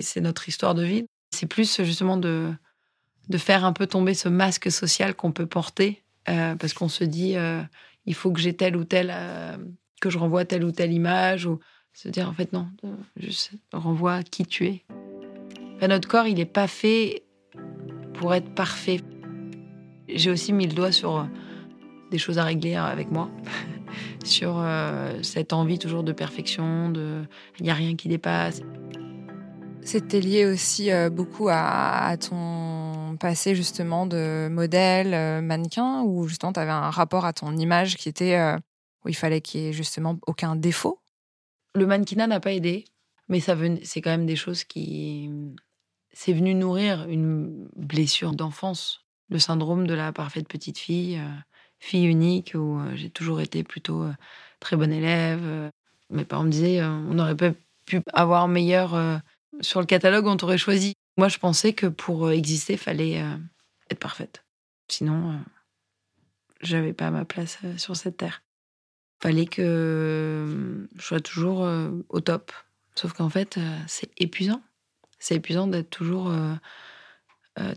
c'est 0.02 0.21
notre 0.21 0.49
histoire 0.49 0.75
de 0.75 0.83
vie. 0.83 1.04
C'est 1.31 1.47
plus 1.47 1.81
justement 1.83 2.16
de, 2.16 2.52
faire 3.37 3.64
un 3.64 3.73
peu 3.73 3.87
tomber 3.87 4.14
ce 4.14 4.28
masque 4.28 4.71
social 4.71 5.14
qu'on 5.14 5.33
peut 5.33 5.47
porter 5.47 6.02
euh, 6.28 6.54
parce 6.57 6.75
qu'on 6.75 6.88
se 6.88 7.04
dit 7.04 7.37
euh, 7.37 7.62
il 8.04 8.14
faut 8.14 8.31
que 8.31 8.40
j'ai 8.40 8.54
telle 8.54 8.76
ou 8.76 8.85
telle, 8.85 9.12
euh, 9.12 9.57
que 10.00 10.11
je 10.11 10.19
renvoie 10.19 10.45
telle 10.45 10.64
ou 10.64 10.73
telle 10.73 10.92
image 10.92 11.47
ou 11.47 11.59
se 11.95 12.09
dire 12.09 12.28
en 12.28 12.33
fait 12.33 12.52
non, 12.52 12.69
juste 13.16 13.52
renvoie 13.73 14.23
qui 14.23 14.45
tu 14.45 14.66
es. 14.66 14.85
notre 15.87 16.09
corps, 16.09 16.26
il 16.26 16.35
n'est 16.35 16.45
pas 16.45 16.69
fait 16.69 17.23
pour 18.14 18.35
être 18.35 18.54
parfait. 18.54 19.00
J'ai 20.09 20.31
aussi 20.31 20.52
mis 20.52 20.66
le 20.66 20.75
doigt 20.75 20.92
sur 20.92 21.26
des 22.12 22.19
choses 22.19 22.38
à 22.38 22.45
régler 22.45 22.76
avec 22.76 23.11
moi, 23.11 23.28
sur 24.25 24.59
euh, 24.59 25.21
cette 25.23 25.52
envie 25.52 25.78
toujours 25.78 26.04
de 26.04 26.12
perfection, 26.12 26.90
de 26.90 27.25
il 27.59 27.64
n'y 27.64 27.71
a 27.71 27.75
rien 27.75 27.97
qui 27.97 28.09
dépasse. 28.09 28.62
C'était 29.81 30.21
lié 30.21 30.47
aussi 30.47 30.92
euh, 30.92 31.11
beaucoup 31.11 31.49
à, 31.50 32.16
ton 32.19 33.16
passé 33.19 33.57
justement 33.57 34.07
de 34.07 34.49
modèle, 34.49 35.42
mannequin, 35.42 36.02
où 36.02 36.28
justement 36.28 36.52
tu 36.52 36.61
avais 36.61 36.71
un 36.71 36.90
rapport 36.90 37.25
à 37.25 37.33
ton 37.33 37.57
image 37.57 37.97
qui 37.97 38.09
était 38.09 38.38
où 39.04 39.09
il 39.09 39.16
fallait 39.16 39.40
qu'il 39.40 39.62
n'y 39.62 39.69
ait 39.69 39.73
justement 39.73 40.19
aucun 40.26 40.57
défaut? 40.57 41.00
Le 41.75 41.87
mannequinat 41.87 42.26
n'a 42.26 42.40
pas 42.40 42.52
aidé, 42.52 42.85
mais 43.28 43.40
ça 43.40 43.57
c'est 43.83 44.00
quand 44.00 44.11
même 44.11 44.26
des 44.26 44.37
choses 44.37 44.64
qui. 44.64 45.31
C'est 46.12 46.35
venu 46.35 46.54
nourrir 46.54 47.09
une 47.09 47.69
blessure 47.75 48.33
d'enfance, 48.33 49.07
le 49.31 49.38
syndrome 49.38 49.87
de 49.87 49.95
la 49.95 50.12
parfaite 50.12 50.47
petite 50.47 50.78
fille, 50.78 51.19
euh, 51.19 51.28
fille 51.82 52.06
unique, 52.06 52.52
où 52.54 52.78
euh, 52.78 52.94
j'ai 52.94 53.10
toujours 53.10 53.40
été 53.40 53.64
plutôt 53.64 54.02
euh, 54.02 54.12
très 54.60 54.76
bonne 54.76 54.92
élève. 54.92 55.70
Mes 56.10 56.24
parents 56.24 56.44
me 56.44 56.50
disaient 56.50 56.82
on 56.84 57.18
aurait 57.18 57.36
pas 57.36 57.52
pu 57.86 58.00
avoir 58.12 58.48
meilleur 58.48 59.20
sur 59.60 59.80
le 59.80 59.86
catalogue, 59.86 60.26
on 60.26 60.36
t'aurait 60.36 60.58
choisi. 60.58 60.94
Moi, 61.16 61.28
je 61.28 61.38
pensais 61.38 61.72
que 61.72 61.86
pour 61.86 62.30
exister, 62.30 62.76
fallait 62.76 63.24
être 63.90 63.98
parfaite. 63.98 64.44
Sinon, 64.88 65.40
j'avais 66.60 66.92
pas 66.92 67.10
ma 67.10 67.24
place 67.24 67.58
sur 67.78 67.96
cette 67.96 68.18
terre 68.18 68.42
fallait 69.22 69.46
que 69.46 69.62
euh, 69.62 70.88
je 70.96 71.02
sois 71.02 71.20
toujours 71.20 71.64
euh, 71.64 71.90
au 72.08 72.20
top. 72.20 72.50
Sauf 72.96 73.12
qu'en 73.12 73.30
fait, 73.30 73.56
euh, 73.56 73.78
c'est 73.86 74.10
épuisant. 74.18 74.60
C'est 75.20 75.36
épuisant 75.36 75.68
d'être 75.68 75.90
toujours 75.90 76.32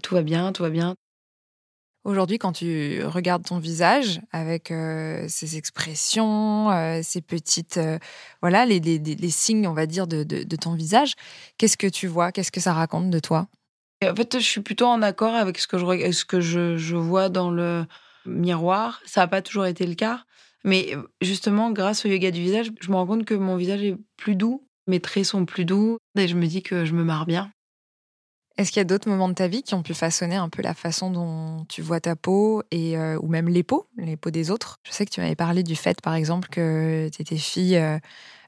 tout 0.02 0.16
va 0.16 0.24
bien, 0.24 0.52
tout 0.52 0.64
va 0.64 0.72
bien. 0.72 0.96
Aujourd'hui, 2.06 2.38
quand 2.38 2.52
tu 2.52 3.04
regardes 3.04 3.44
ton 3.44 3.58
visage 3.58 4.22
avec 4.32 4.70
euh, 4.70 5.26
ses 5.28 5.58
expressions, 5.58 6.70
euh, 6.70 7.00
ces 7.02 7.20
petites, 7.20 7.78
euh, 7.78 7.98
voilà, 8.44 8.68
les, 8.68 8.80
signes, 9.32 9.68
on 9.68 9.74
va 9.74 9.88
dire, 9.88 10.06
de, 10.06 10.24
ton 10.56 10.76
visage, 10.76 11.16
qu'est-ce 11.58 11.78
que 11.78 11.88
tu 11.88 12.06
vois? 12.06 12.32
Qu'est-ce 12.32 12.52
que 12.52 12.62
ça 12.62 12.74
raconte 12.74 13.10
de 13.10 13.18
toi? 13.18 13.48
En 14.04 14.16
fait, 14.16 14.38
je 14.38 14.46
suis 14.46 14.62
plutôt 14.62 14.86
en 14.86 15.02
accord 15.02 15.34
avec 15.34 15.58
ce 15.58 15.66
que 15.66 15.80
je, 15.80 16.12
ce 16.12 16.26
que 16.26 16.42
je, 16.42 16.78
je 16.78 16.96
vois 16.96 17.30
dans 17.30 17.50
le 17.50 17.88
miroir. 18.28 19.02
Ça 19.08 19.22
n'a 19.22 19.28
pas 19.28 19.42
toujours 19.42 19.66
été 19.66 19.88
le 19.88 19.96
cas. 19.96 20.26
Mais 20.64 20.94
justement, 21.22 21.72
grâce 21.72 22.06
au 22.06 22.10
yoga 22.10 22.30
du 22.30 22.42
visage, 22.42 22.72
je 22.82 22.92
me 22.92 22.98
rends 22.98 23.08
compte 23.08 23.26
que 23.26 23.34
mon 23.34 23.56
visage 23.56 23.82
est 23.82 23.98
plus 24.16 24.36
doux, 24.36 24.64
mes 24.86 25.00
traits 25.00 25.26
sont 25.26 25.46
plus 25.46 25.66
doux, 25.66 25.98
et 26.16 26.28
je 26.28 26.36
me 26.36 26.46
dis 26.46 26.62
que 26.62 26.86
je 26.86 26.94
me 26.94 27.04
marre 27.04 27.26
bien. 27.26 27.52
Est-ce 28.58 28.72
qu'il 28.72 28.80
y 28.80 28.82
a 28.82 28.86
d'autres 28.86 29.10
moments 29.10 29.28
de 29.28 29.34
ta 29.34 29.48
vie 29.50 29.64
qui 29.64 29.74
ont 29.74 29.84
pu 29.84 29.94
façonner 29.94 30.36
un 30.38 30.48
peu 30.48 30.62
la 30.62 30.74
façon 30.74 31.12
dont 31.12 31.66
tu 31.68 31.82
vois 31.82 32.00
ta 32.00 32.16
peau 32.16 32.64
et 32.72 32.98
euh, 32.98 33.20
ou 33.22 33.28
même 33.28 33.50
les 33.50 33.64
peaux, 33.64 33.90
les 33.98 34.16
peaux 34.16 34.32
des 34.32 34.50
autres? 34.50 34.78
Je 34.86 34.92
sais 34.92 35.06
que 35.06 35.12
tu 35.12 35.20
m'avais 35.20 35.36
parlé 35.36 35.62
du 35.62 35.76
fait, 35.76 36.02
par 36.02 36.16
exemple, 36.16 36.48
que 36.50 37.10
tu 37.14 37.22
étais 37.22 37.36
fille 37.38 37.76
euh, 37.76 38.00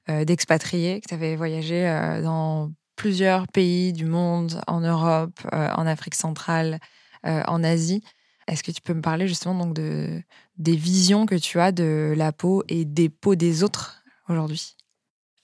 euh, 0.10 0.26
d'expatriés, 0.26 1.02
que 1.02 1.10
tu 1.10 1.16
avais 1.16 1.36
voyagé 1.36 1.84
dans 2.24 2.72
plusieurs 2.96 3.48
pays 3.50 3.94
du 3.94 4.06
monde, 4.06 4.62
en 4.68 4.82
Europe, 4.82 5.40
en 5.54 5.88
Afrique 5.88 6.16
centrale, 6.16 6.80
en 7.24 7.64
Asie. 7.64 8.04
Est-ce 8.48 8.64
que 8.64 8.72
tu 8.72 8.82
peux 8.82 8.94
me 8.94 9.02
parler 9.02 9.28
justement 9.28 9.66
donc 9.66 9.76
de 9.76 10.22
des 10.58 10.76
visions 10.78 11.26
que 11.26 11.36
tu 11.36 11.60
as 11.60 11.72
de 11.74 12.14
la 12.18 12.32
peau 12.32 12.64
et 12.70 12.86
des 12.86 13.10
peaux 13.10 13.36
des 13.36 13.64
autres 13.64 14.04
aujourd'hui? 14.30 14.77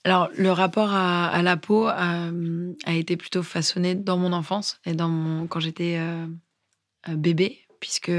Alors, 0.04 0.28
le 0.36 0.52
rapport 0.52 0.92
à, 0.92 1.40
la 1.40 1.56
peau 1.56 1.86
a, 1.86 2.30
été 2.86 3.16
plutôt 3.16 3.42
façonné 3.42 3.94
dans 3.94 4.18
mon 4.18 4.34
enfance 4.34 4.78
et 4.84 4.92
dans 4.92 5.08
mon, 5.08 5.46
quand 5.46 5.60
j'étais 5.60 5.96
euh, 5.98 6.26
euh, 7.08 7.16
bébé, 7.16 7.60
puisque 7.80 8.12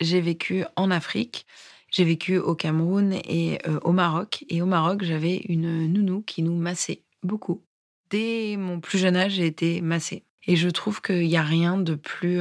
j'ai 0.00 0.20
vécu 0.20 0.64
en 0.76 0.90
Afrique, 0.90 1.46
j'ai 1.90 2.04
vécu 2.04 2.36
au 2.36 2.54
Cameroun 2.54 3.14
et 3.24 3.58
euh, 3.66 3.80
au 3.84 3.92
Maroc. 3.92 4.44
Et 4.50 4.60
au 4.60 4.66
Maroc, 4.66 5.02
j'avais 5.02 5.38
une 5.48 5.90
nounou 5.90 6.20
qui 6.20 6.42
nous 6.42 6.54
massait 6.54 7.00
beaucoup. 7.22 7.62
Dès 8.10 8.56
mon 8.58 8.78
plus 8.78 8.98
jeune 8.98 9.16
âge, 9.16 9.32
j'ai 9.32 9.46
été 9.46 9.80
massée. 9.80 10.24
Et 10.46 10.56
je 10.56 10.68
trouve 10.68 11.00
qu'il 11.00 11.26
n'y 11.26 11.38
a 11.38 11.42
rien 11.42 11.78
de 11.78 11.94
plus 11.94 12.40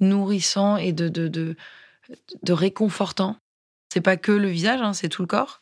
nourrissant 0.00 0.76
et 0.76 0.92
de, 0.92 1.08
de, 1.08 1.28
de, 1.28 1.56
de 2.42 2.52
réconfortant. 2.52 3.36
C'est 3.92 4.00
pas 4.00 4.16
que 4.16 4.32
le 4.32 4.48
visage, 4.48 4.80
hein, 4.80 4.92
c'est 4.92 5.08
tout 5.08 5.22
le 5.22 5.28
corps. 5.28 5.59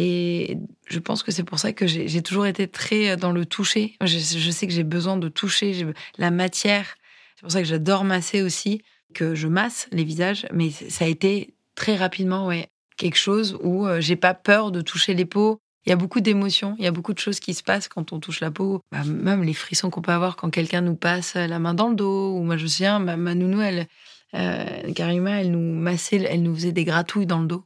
Et 0.00 0.58
je 0.86 1.00
pense 1.00 1.24
que 1.24 1.32
c'est 1.32 1.42
pour 1.42 1.58
ça 1.58 1.72
que 1.72 1.88
j'ai 1.88 2.22
toujours 2.22 2.46
été 2.46 2.68
très 2.68 3.16
dans 3.16 3.32
le 3.32 3.44
toucher. 3.44 3.96
Je, 4.00 4.50
sais 4.52 4.68
que 4.68 4.72
j'ai 4.72 4.84
besoin 4.84 5.16
de 5.16 5.28
toucher 5.28 5.86
la 6.18 6.30
matière. 6.30 6.94
C'est 7.34 7.42
pour 7.42 7.50
ça 7.50 7.60
que 7.60 7.66
j'adore 7.66 8.04
masser 8.04 8.42
aussi, 8.42 8.80
que 9.12 9.34
je 9.34 9.48
masse 9.48 9.88
les 9.90 10.04
visages. 10.04 10.46
Mais 10.52 10.70
ça 10.70 11.04
a 11.04 11.08
été 11.08 11.52
très 11.74 11.96
rapidement, 11.96 12.46
ouais, 12.46 12.68
quelque 12.96 13.18
chose 13.18 13.58
où 13.60 13.88
euh, 13.88 14.00
j'ai 14.00 14.14
pas 14.14 14.34
peur 14.34 14.70
de 14.70 14.82
toucher 14.82 15.14
les 15.14 15.24
peaux. 15.24 15.58
Il 15.84 15.90
y 15.90 15.92
a 15.92 15.96
beaucoup 15.96 16.20
d'émotions, 16.20 16.76
il 16.78 16.84
y 16.84 16.88
a 16.88 16.92
beaucoup 16.92 17.12
de 17.12 17.18
choses 17.18 17.40
qui 17.40 17.52
se 17.52 17.64
passent 17.64 17.88
quand 17.88 18.12
on 18.12 18.20
touche 18.20 18.38
la 18.38 18.52
peau. 18.52 18.80
Bah, 18.92 19.02
même 19.02 19.42
les 19.42 19.52
frissons 19.52 19.90
qu'on 19.90 20.02
peut 20.02 20.12
avoir 20.12 20.36
quand 20.36 20.50
quelqu'un 20.50 20.80
nous 20.80 20.94
passe 20.94 21.34
la 21.34 21.58
main 21.58 21.74
dans 21.74 21.88
le 21.88 21.96
dos. 21.96 22.36
Ou 22.36 22.44
moi, 22.44 22.56
je 22.56 22.62
me 22.62 22.68
souviens, 22.68 23.00
ma, 23.00 23.16
ma 23.16 23.34
nounou, 23.34 23.60
elle, 23.62 23.88
euh, 24.34 24.92
Karima, 24.92 25.40
elle 25.40 25.50
nous 25.50 25.58
massait, 25.58 26.18
elle 26.18 26.44
nous 26.44 26.54
faisait 26.54 26.72
des 26.72 26.84
gratouilles 26.84 27.26
dans 27.26 27.40
le 27.40 27.48
dos. 27.48 27.64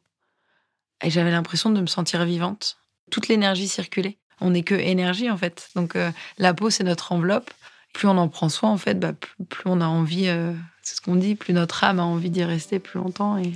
Et 1.03 1.11
j'avais 1.11 1.31
l'impression 1.31 1.71
de 1.71 1.81
me 1.81 1.87
sentir 1.87 2.25
vivante. 2.25 2.77
Toute 3.11 3.29
l'énergie 3.29 3.69
circulait. 3.69 4.19
On 4.41 4.51
n'est 4.51 4.63
que 4.63 4.75
énergie, 4.75 5.31
en 5.31 5.37
fait. 5.37 5.69
Donc, 5.75 5.97
euh, 5.97 6.11
la 6.39 6.55
peau, 6.55 6.71
c'est 6.71 6.85
notre 6.85 7.13
enveloppe. 7.13 7.51
Plus 7.93 8.09
on 8.09 8.17
en 8.17 8.29
prend 8.29 8.49
soin, 8.49 8.71
en 8.71 8.79
fait, 8.79 8.99
bah, 8.99 9.13
plus, 9.49 9.63
on 9.67 9.81
a 9.81 9.87
envie, 9.87 10.29
euh, 10.29 10.53
c'est 10.83 10.97
ce 10.97 11.01
qu'on 11.01 11.17
dit, 11.17 11.35
plus 11.35 11.53
notre 11.53 11.85
âme 11.85 12.01
a 12.01 12.05
envie 12.05 12.31
d'y 12.31 12.43
rester 12.43 12.79
plus 12.79 12.99
longtemps 12.99 13.37
et 13.37 13.53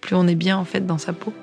plus 0.00 0.14
on 0.14 0.26
est 0.28 0.36
bien, 0.36 0.56
en 0.56 0.64
fait, 0.64 0.86
dans 0.86 0.98
sa 0.98 1.12
peau. 1.12 1.34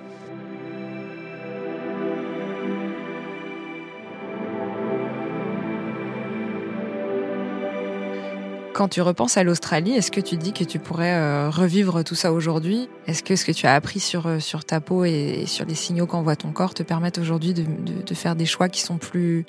Quand 8.77 8.89
tu 8.89 9.01
repenses 9.01 9.37
à 9.37 9.43
l'Australie, 9.43 9.93
est-ce 9.93 10.11
que 10.11 10.21
tu 10.21 10.37
dis 10.37 10.53
que 10.53 10.63
tu 10.63 10.77
pourrais 10.77 11.15
euh, 11.15 11.49
revivre 11.49 12.03
tout 12.03 12.13
ça 12.13 12.31
aujourd'hui? 12.31 12.87
Est-ce 13.07 13.23
que 13.23 13.35
ce 13.35 13.43
que 13.43 13.51
tu 13.51 13.65
as 13.65 13.73
appris 13.73 13.99
sur, 13.99 14.27
euh, 14.27 14.39
sur 14.39 14.65
ta 14.65 14.81
peau 14.81 15.03
et 15.03 15.45
sur 15.47 15.65
les 15.65 15.73
signaux 15.73 16.05
qu'envoie 16.05 16.35
ton 16.35 16.51
corps 16.51 16.75
te 16.75 16.83
permettent 16.83 17.17
aujourd'hui 17.17 17.55
de, 17.55 18.13
faire 18.13 18.35
des 18.35 18.45
choix 18.45 18.69
qui 18.69 18.81
sont 18.81 18.99
plus 18.99 19.47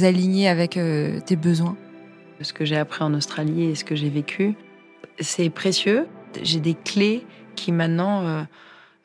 alignés 0.00 0.48
avec 0.48 0.78
euh, 0.78 1.20
tes 1.20 1.36
besoins? 1.36 1.76
Ce 2.40 2.54
que 2.54 2.64
j'ai 2.64 2.78
appris 2.78 3.04
en 3.04 3.12
Australie 3.12 3.64
et 3.64 3.74
ce 3.74 3.84
que 3.84 3.94
j'ai 3.94 4.08
vécu, 4.08 4.54
c'est 5.20 5.50
précieux. 5.50 6.08
J'ai 6.42 6.60
des 6.60 6.72
clés 6.72 7.26
qui 7.56 7.72
maintenant 7.72 8.46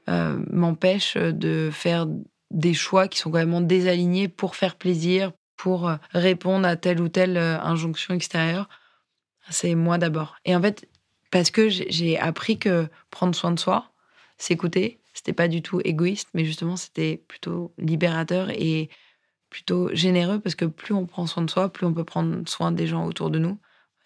m'empêchent 0.08 1.18
de 1.18 1.70
faire 1.74 2.08
des 2.52 2.74
choix 2.74 3.10
qui 3.10 3.20
sont 3.20 3.32
même 3.32 3.68
désalignés 3.68 4.30
pour 4.30 4.56
faire 4.56 4.78
plaisir, 4.78 5.34
pour 5.58 5.92
répondre 6.14 6.66
à 6.66 6.78
telle 6.78 7.02
ou 7.02 7.10
telle 7.10 7.36
injonction 7.38 8.14
extérieure. 8.14 8.70
C'est 9.50 9.76
moi 9.76 9.98
d'abord. 9.98 10.36
Et 10.46 10.56
en 10.56 10.62
fait, 10.62 10.88
parce 11.32 11.52
que 11.52 11.70
j'ai 11.70 12.18
appris 12.20 12.58
que 12.58 12.88
prendre 13.12 13.36
soin 13.36 13.52
de 13.52 13.60
soi, 13.60 13.92
s'écouter, 14.38 15.00
c'était 15.14 15.34
pas 15.34 15.48
du 15.48 15.62
tout 15.62 15.82
égoïste, 15.84 16.30
mais 16.34 16.46
justement, 16.46 16.78
c'était 16.78 17.24
plutôt 17.28 17.74
libérateur 17.78 18.50
et 18.52 18.90
plutôt 19.50 19.90
généreux 19.94 20.40
parce 20.40 20.56
que 20.56 20.66
plus 20.66 20.94
on 20.94 21.06
prend 21.06 21.26
soin 21.26 21.44
de 21.44 21.50
soi, 21.50 21.72
plus 21.72 21.86
on 21.86 21.94
peut 21.94 22.04
prendre 22.04 22.48
soin 22.48 22.72
des 22.72 22.88
gens 22.88 23.06
autour 23.06 23.32
de 23.32 23.40
nous, 23.40 23.58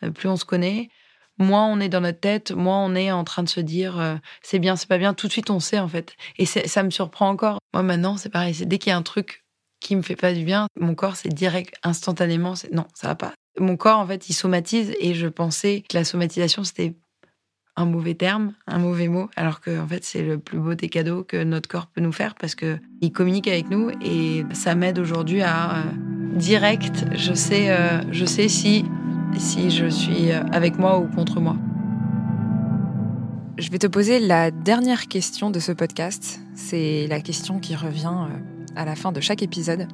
euh, 0.03 0.11
plus 0.11 0.29
on 0.29 0.37
se 0.37 0.45
connaît, 0.45 0.89
moins 1.37 1.67
on 1.67 1.79
est 1.79 1.89
dans 1.89 2.01
notre 2.01 2.19
tête, 2.19 2.51
moins 2.51 2.83
on 2.85 2.95
est 2.95 3.11
en 3.11 3.23
train 3.23 3.43
de 3.43 3.49
se 3.49 3.59
dire 3.59 3.99
euh, 3.99 4.15
c'est 4.41 4.59
bien, 4.59 4.75
c'est 4.75 4.87
pas 4.87 4.97
bien. 4.97 5.13
Tout 5.13 5.27
de 5.27 5.31
suite, 5.31 5.49
on 5.49 5.59
sait 5.59 5.79
en 5.79 5.87
fait. 5.87 6.15
Et 6.37 6.45
ça 6.45 6.83
me 6.83 6.89
surprend 6.91 7.29
encore. 7.29 7.59
Moi 7.73 7.83
maintenant, 7.83 8.17
c'est 8.17 8.29
pareil. 8.29 8.53
Dès 8.65 8.77
qu'il 8.77 8.91
y 8.91 8.93
a 8.93 8.97
un 8.97 9.03
truc 9.03 9.43
qui 9.79 9.95
me 9.95 10.01
fait 10.01 10.15
pas 10.15 10.33
du 10.33 10.43
bien, 10.45 10.67
mon 10.79 10.95
corps 10.95 11.15
c'est 11.15 11.29
direct, 11.29 11.75
instantanément, 11.83 12.55
c'est 12.55 12.71
non, 12.71 12.85
ça 12.93 13.07
va 13.07 13.15
pas. 13.15 13.33
Mon 13.59 13.75
corps, 13.77 13.99
en 13.99 14.07
fait, 14.07 14.29
il 14.29 14.33
somatise 14.33 14.93
et 14.99 15.13
je 15.13 15.27
pensais 15.27 15.83
que 15.87 15.97
la 15.97 16.03
somatisation, 16.03 16.63
c'était 16.63 16.95
un 17.75 17.85
mauvais 17.85 18.15
terme, 18.15 18.53
un 18.67 18.79
mauvais 18.79 19.07
mot, 19.07 19.29
alors 19.35 19.61
que 19.61 19.79
en 19.79 19.87
fait 19.87 20.03
c'est 20.03 20.21
le 20.21 20.37
plus 20.37 20.59
beau 20.59 20.75
des 20.75 20.89
cadeaux 20.89 21.23
que 21.23 21.41
notre 21.43 21.69
corps 21.69 21.87
peut 21.87 22.01
nous 22.01 22.11
faire 22.11 22.35
parce 22.35 22.53
que 22.53 22.77
il 22.99 23.11
communique 23.11 23.47
avec 23.47 23.69
nous 23.69 23.89
et 24.01 24.43
ça 24.51 24.75
m'aide 24.75 24.99
aujourd'hui 24.99 25.41
à 25.41 25.77
euh, 25.77 25.83
direct, 26.35 27.05
je 27.15 27.33
sais, 27.33 27.71
euh, 27.71 28.01
je 28.11 28.25
sais 28.25 28.49
si 28.49 28.85
si 29.37 29.69
je 29.69 29.87
suis 29.87 30.31
euh, 30.31 30.43
avec 30.51 30.77
moi 30.77 30.99
ou 30.99 31.07
contre 31.07 31.39
moi. 31.39 31.55
Je 33.57 33.69
vais 33.69 33.79
te 33.79 33.87
poser 33.87 34.19
la 34.19 34.51
dernière 34.51 35.07
question 35.07 35.51
de 35.51 35.59
ce 35.59 35.71
podcast. 35.71 36.41
C'est 36.55 37.07
la 37.07 37.21
question 37.21 37.59
qui 37.59 37.75
revient 37.75 38.27
à 38.75 38.85
la 38.85 38.95
fin 38.95 39.11
de 39.11 39.21
chaque 39.21 39.43
épisode. 39.43 39.87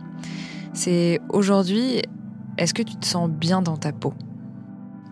C'est 0.74 1.20
aujourd'hui, 1.30 2.02
est-ce 2.58 2.74
que 2.74 2.82
tu 2.82 2.96
te 2.96 3.06
sens 3.06 3.30
bien 3.30 3.62
dans 3.62 3.78
ta 3.78 3.92
peau? 3.92 4.14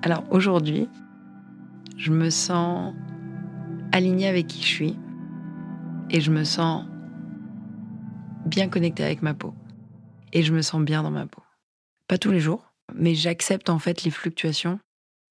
Alors 0.01 0.23
aujourd'hui, 0.31 0.89
je 1.97 2.11
me 2.11 2.29
sens 2.29 2.93
alignée 3.91 4.27
avec 4.27 4.47
qui 4.47 4.61
je 4.61 4.67
suis 4.67 4.99
et 6.09 6.21
je 6.21 6.31
me 6.31 6.43
sens 6.43 6.85
bien 8.45 8.67
connectée 8.67 9.03
avec 9.03 9.21
ma 9.21 9.33
peau 9.33 9.53
et 10.33 10.43
je 10.43 10.53
me 10.53 10.61
sens 10.61 10.81
bien 10.81 11.03
dans 11.03 11.11
ma 11.11 11.25
peau. 11.25 11.41
Pas 12.07 12.17
tous 12.17 12.31
les 12.31 12.39
jours, 12.39 12.73
mais 12.93 13.15
j'accepte 13.15 13.69
en 13.69 13.79
fait 13.79 14.03
les 14.03 14.11
fluctuations. 14.11 14.79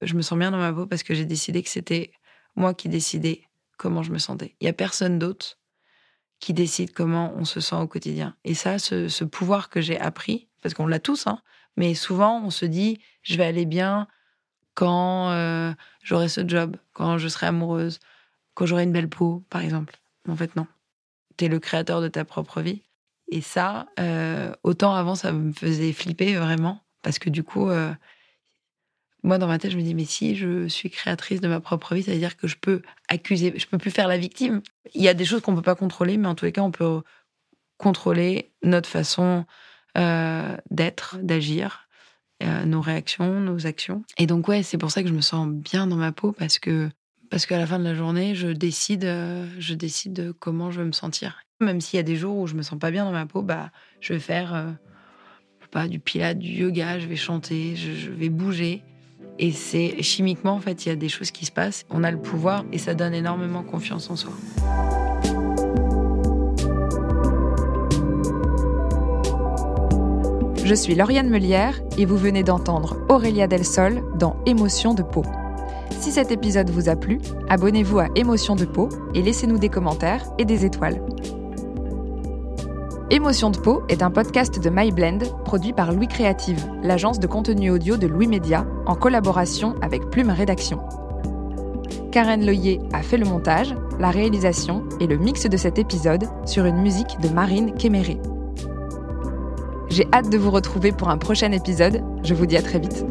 Je 0.03 0.15
me 0.15 0.23
sens 0.23 0.39
bien 0.39 0.51
dans 0.51 0.59
ma 0.59 0.73
peau 0.73 0.87
parce 0.87 1.03
que 1.03 1.15
j'ai 1.15 1.25
décidé 1.25 1.63
que 1.63 1.69
c'était 1.69 2.13
moi 2.57 2.75
qui 2.75 2.89
décidais 2.89 3.43
comment 3.77 4.03
je 4.03 4.13
me 4.13 4.19
sentais. 4.19 4.55
Il 4.61 4.67
y 4.67 4.71
a 4.71 4.73
personne 4.73 5.19
d'autre 5.19 5.59
qui 6.41 6.53
décide 6.53 6.93
comment 6.93 7.33
on 7.37 7.45
se 7.45 7.61
sent 7.61 7.77
au 7.77 7.87
quotidien. 7.87 8.37
Et 8.45 8.55
ça, 8.55 8.79
ce, 8.79 9.09
ce 9.09 9.25
pouvoir 9.25 9.69
que 9.69 9.81
j'ai 9.81 9.99
appris, 9.99 10.49
parce 10.63 10.75
qu'on 10.75 10.87
l'a 10.87 10.99
tous, 10.99 11.27
hein, 11.27 11.41
mais 11.77 11.95
souvent, 11.95 12.41
on 12.45 12.51
se 12.51 12.67
dit, 12.67 13.01
je 13.23 13.37
vais 13.37 13.45
aller 13.45 13.67
bien 13.67 14.07
quand 14.75 15.31
euh, 15.31 15.73
j'aurai 16.03 16.29
ce 16.29 16.47
job, 16.47 16.77
quand 16.93 17.19
je 17.19 17.29
serai 17.29 17.47
amoureuse, 17.47 18.01
quand 18.55 18.67
j'aurai 18.67 18.85
une 18.85 18.93
belle 18.93 19.09
peau, 19.09 19.43
par 19.51 19.63
exemple. 19.63 19.99
En 20.29 20.37
fait, 20.37 20.55
non. 20.57 20.67
Tu 21.37 21.47
es 21.47 21.49
le 21.49 21.59
créateur 21.59 22.01
de 22.01 22.09
ta 22.09 22.25
propre 22.25 22.61
vie. 22.61 22.83
Et 23.29 23.41
ça, 23.41 23.87
euh, 23.99 24.53
autant 24.63 24.95
avant, 24.95 25.15
ça 25.15 25.33
me 25.33 25.53
faisait 25.53 25.93
flipper 25.93 26.35
vraiment. 26.35 26.81
Parce 27.03 27.19
que 27.19 27.31
du 27.31 27.43
coup, 27.43 27.69
euh, 27.71 27.93
moi, 29.23 29.39
dans 29.39 29.47
ma 29.47 29.59
tête, 29.59 29.71
je 29.71 29.77
me 29.77 29.83
dis, 29.83 29.95
mais 29.95 30.05
si 30.05 30.37
je 30.37 30.69
suis 30.69 30.91
créatrice 30.91 31.41
de 31.41 31.49
ma 31.49 31.61
propre 31.61 31.95
vie, 31.95 32.03
ça 32.03 32.13
veut 32.13 32.19
dire 32.19 32.37
que 32.37 32.47
je 32.47 32.57
peux 32.57 32.83
accuser, 33.09 33.53
je 33.57 33.67
peux 33.67 33.79
plus 33.79 33.91
faire 33.91 34.09
la 34.09 34.19
victime. 34.19 34.63
Il 34.95 35.03
y 35.03 35.09
a 35.09 35.15
des 35.15 35.25
choses 35.25 35.41
qu'on 35.41 35.55
peut 35.55 35.63
pas 35.63 35.75
contrôler, 35.75 36.17
mais 36.17 36.29
en 36.29 36.35
tous 36.35 36.45
les 36.45 36.53
cas, 36.53 36.63
on 36.63 36.71
peut 36.71 37.03
contrôler 37.79 38.53
notre 38.63 38.89
façon 38.89 39.47
euh, 39.97 40.57
d'être, 40.71 41.19
d'agir, 41.23 41.89
euh, 42.43 42.65
nos 42.65 42.81
réactions, 42.81 43.41
nos 43.41 43.67
actions. 43.67 44.03
Et 44.19 44.27
donc 44.27 44.49
ouais, 44.49 44.63
c'est 44.63 44.79
pour 44.79 44.91
ça 44.91 45.03
que 45.03 45.09
je 45.09 45.15
me 45.15 45.21
sens 45.21 45.49
bien 45.49 45.87
dans 45.87 45.97
ma 45.97 46.13
peau 46.13 46.33
parce 46.33 46.59
que 46.59 46.89
parce 47.31 47.47
qu'à 47.47 47.59
la 47.59 47.67
fin 47.67 47.79
de 47.79 47.85
la 47.85 47.95
journée, 47.95 48.35
je 48.35 48.49
décide, 48.49 49.05
euh, 49.05 49.47
je 49.59 49.75
décide 49.75 50.13
de 50.13 50.31
comment 50.31 50.71
je 50.71 50.81
veux 50.81 50.87
me 50.87 50.93
sentir. 50.93 51.41
Même 51.61 51.81
s'il 51.81 51.97
y 51.97 52.01
a 52.01 52.05
des 52.05 52.17
jours 52.17 52.37
où 52.37 52.47
je 52.47 52.55
me 52.55 52.63
sens 52.63 52.79
pas 52.79 52.91
bien 52.91 53.05
dans 53.05 53.13
ma 53.13 53.27
peau, 53.27 53.43
bah 53.43 53.71
je 54.01 54.13
vais 54.13 54.21
faire 54.21 54.77
pas 55.75 55.89
du 55.89 55.99
pilates, 55.99 56.39
du 56.39 56.51
yoga, 56.51 57.01
je 57.01 57.07
vais 57.07 57.17
chanter, 57.17 57.75
je, 57.75 58.09
vais 58.09 58.29
bouger 58.29 58.83
Et 59.41 59.51
c'est 59.51 60.01
chimiquement, 60.03 60.53
en 60.53 60.61
fait, 60.61 60.87
il 60.87 60.89
y 60.89 60.93
a 60.93 60.97
des 60.97 61.09
choses 61.09 61.33
qui 61.33 61.45
se 61.45 61.53
passent. 61.53 61.85
On 61.91 62.05
a 62.05 62.11
le 62.13 62.19
pouvoir 62.19 62.65
et 62.73 62.79
ça 62.79 62.95
donne 62.95 63.13
énormément 63.13 63.65
confiance 63.65 64.09
en 64.09 64.17
soi. 64.17 64.33
Je 70.65 70.75
suis 70.75 70.95
Lauriane 70.95 71.29
Melière 71.29 71.79
et 71.99 72.07
vous 72.07 72.17
venez 72.17 72.43
d'entendre 72.43 72.97
Aurélia 73.11 73.47
Del 73.47 73.67
Sol 73.67 74.03
dans 74.19 74.37
Émotion 74.47 74.95
de 74.95 75.03
peau. 75.03 75.23
Si 75.91 76.11
cet 76.11 76.33
épisode 76.33 76.71
vous 76.71 76.89
a 76.89 76.97
plu, 76.97 77.21
abonnez-vous 77.51 77.99
à 77.99 78.09
Émotion 78.15 78.57
de 78.57 78.65
peau 78.65 78.89
et 79.15 79.21
laissez-nous 79.21 79.59
des 79.59 79.69
commentaires 79.69 80.25
et 80.39 80.47
des 80.47 80.65
étoiles. 80.65 81.03
Émotion 83.11 83.51
de 83.51 83.59
peau 83.59 83.83
est 83.91 84.03
un 84.03 84.11
podcast 84.11 84.59
de 84.59 84.71
MyBlend 84.71 85.19
produit 85.45 85.75
par 85.75 85.93
Louis 85.93 86.09
Créative, 86.09 86.67
l'agence 86.83 87.21
de 87.21 87.27
contenu 87.27 87.71
audio 87.71 87.99
de 87.99 88.07
Louis 88.07 88.27
Média, 88.27 88.67
en 88.87 88.95
collaboration 88.95 89.75
avec 89.83 90.09
Plume 90.09 90.31
Rédaction. 90.31 90.81
Karen 92.11 92.45
Loyer 92.45 92.81
a 92.95 93.03
fait 93.03 93.19
le 93.19 93.27
montage, 93.27 93.75
la 94.01 94.11
réalisation 94.11 94.83
et 94.99 95.07
le 95.07 95.19
mix 95.19 95.47
de 95.47 95.59
cet 95.59 95.79
épisode 95.79 96.25
sur 96.47 96.65
une 96.65 96.81
musique 96.81 97.21
de 97.21 97.29
Marine 97.29 97.75
Kéméré. 97.75 98.19
J'ai 99.95 100.09
hâte 100.13 100.29
de 100.29 100.37
vous 100.37 100.51
retrouver 100.51 100.91
pour 100.91 101.09
un 101.09 101.19
prochain 101.19 101.53
épisode. 101.53 102.03
Je 102.25 102.35
vous 102.35 102.47
dis 102.47 102.57
à 102.57 102.63
très 102.63 102.81
vite. 102.81 103.05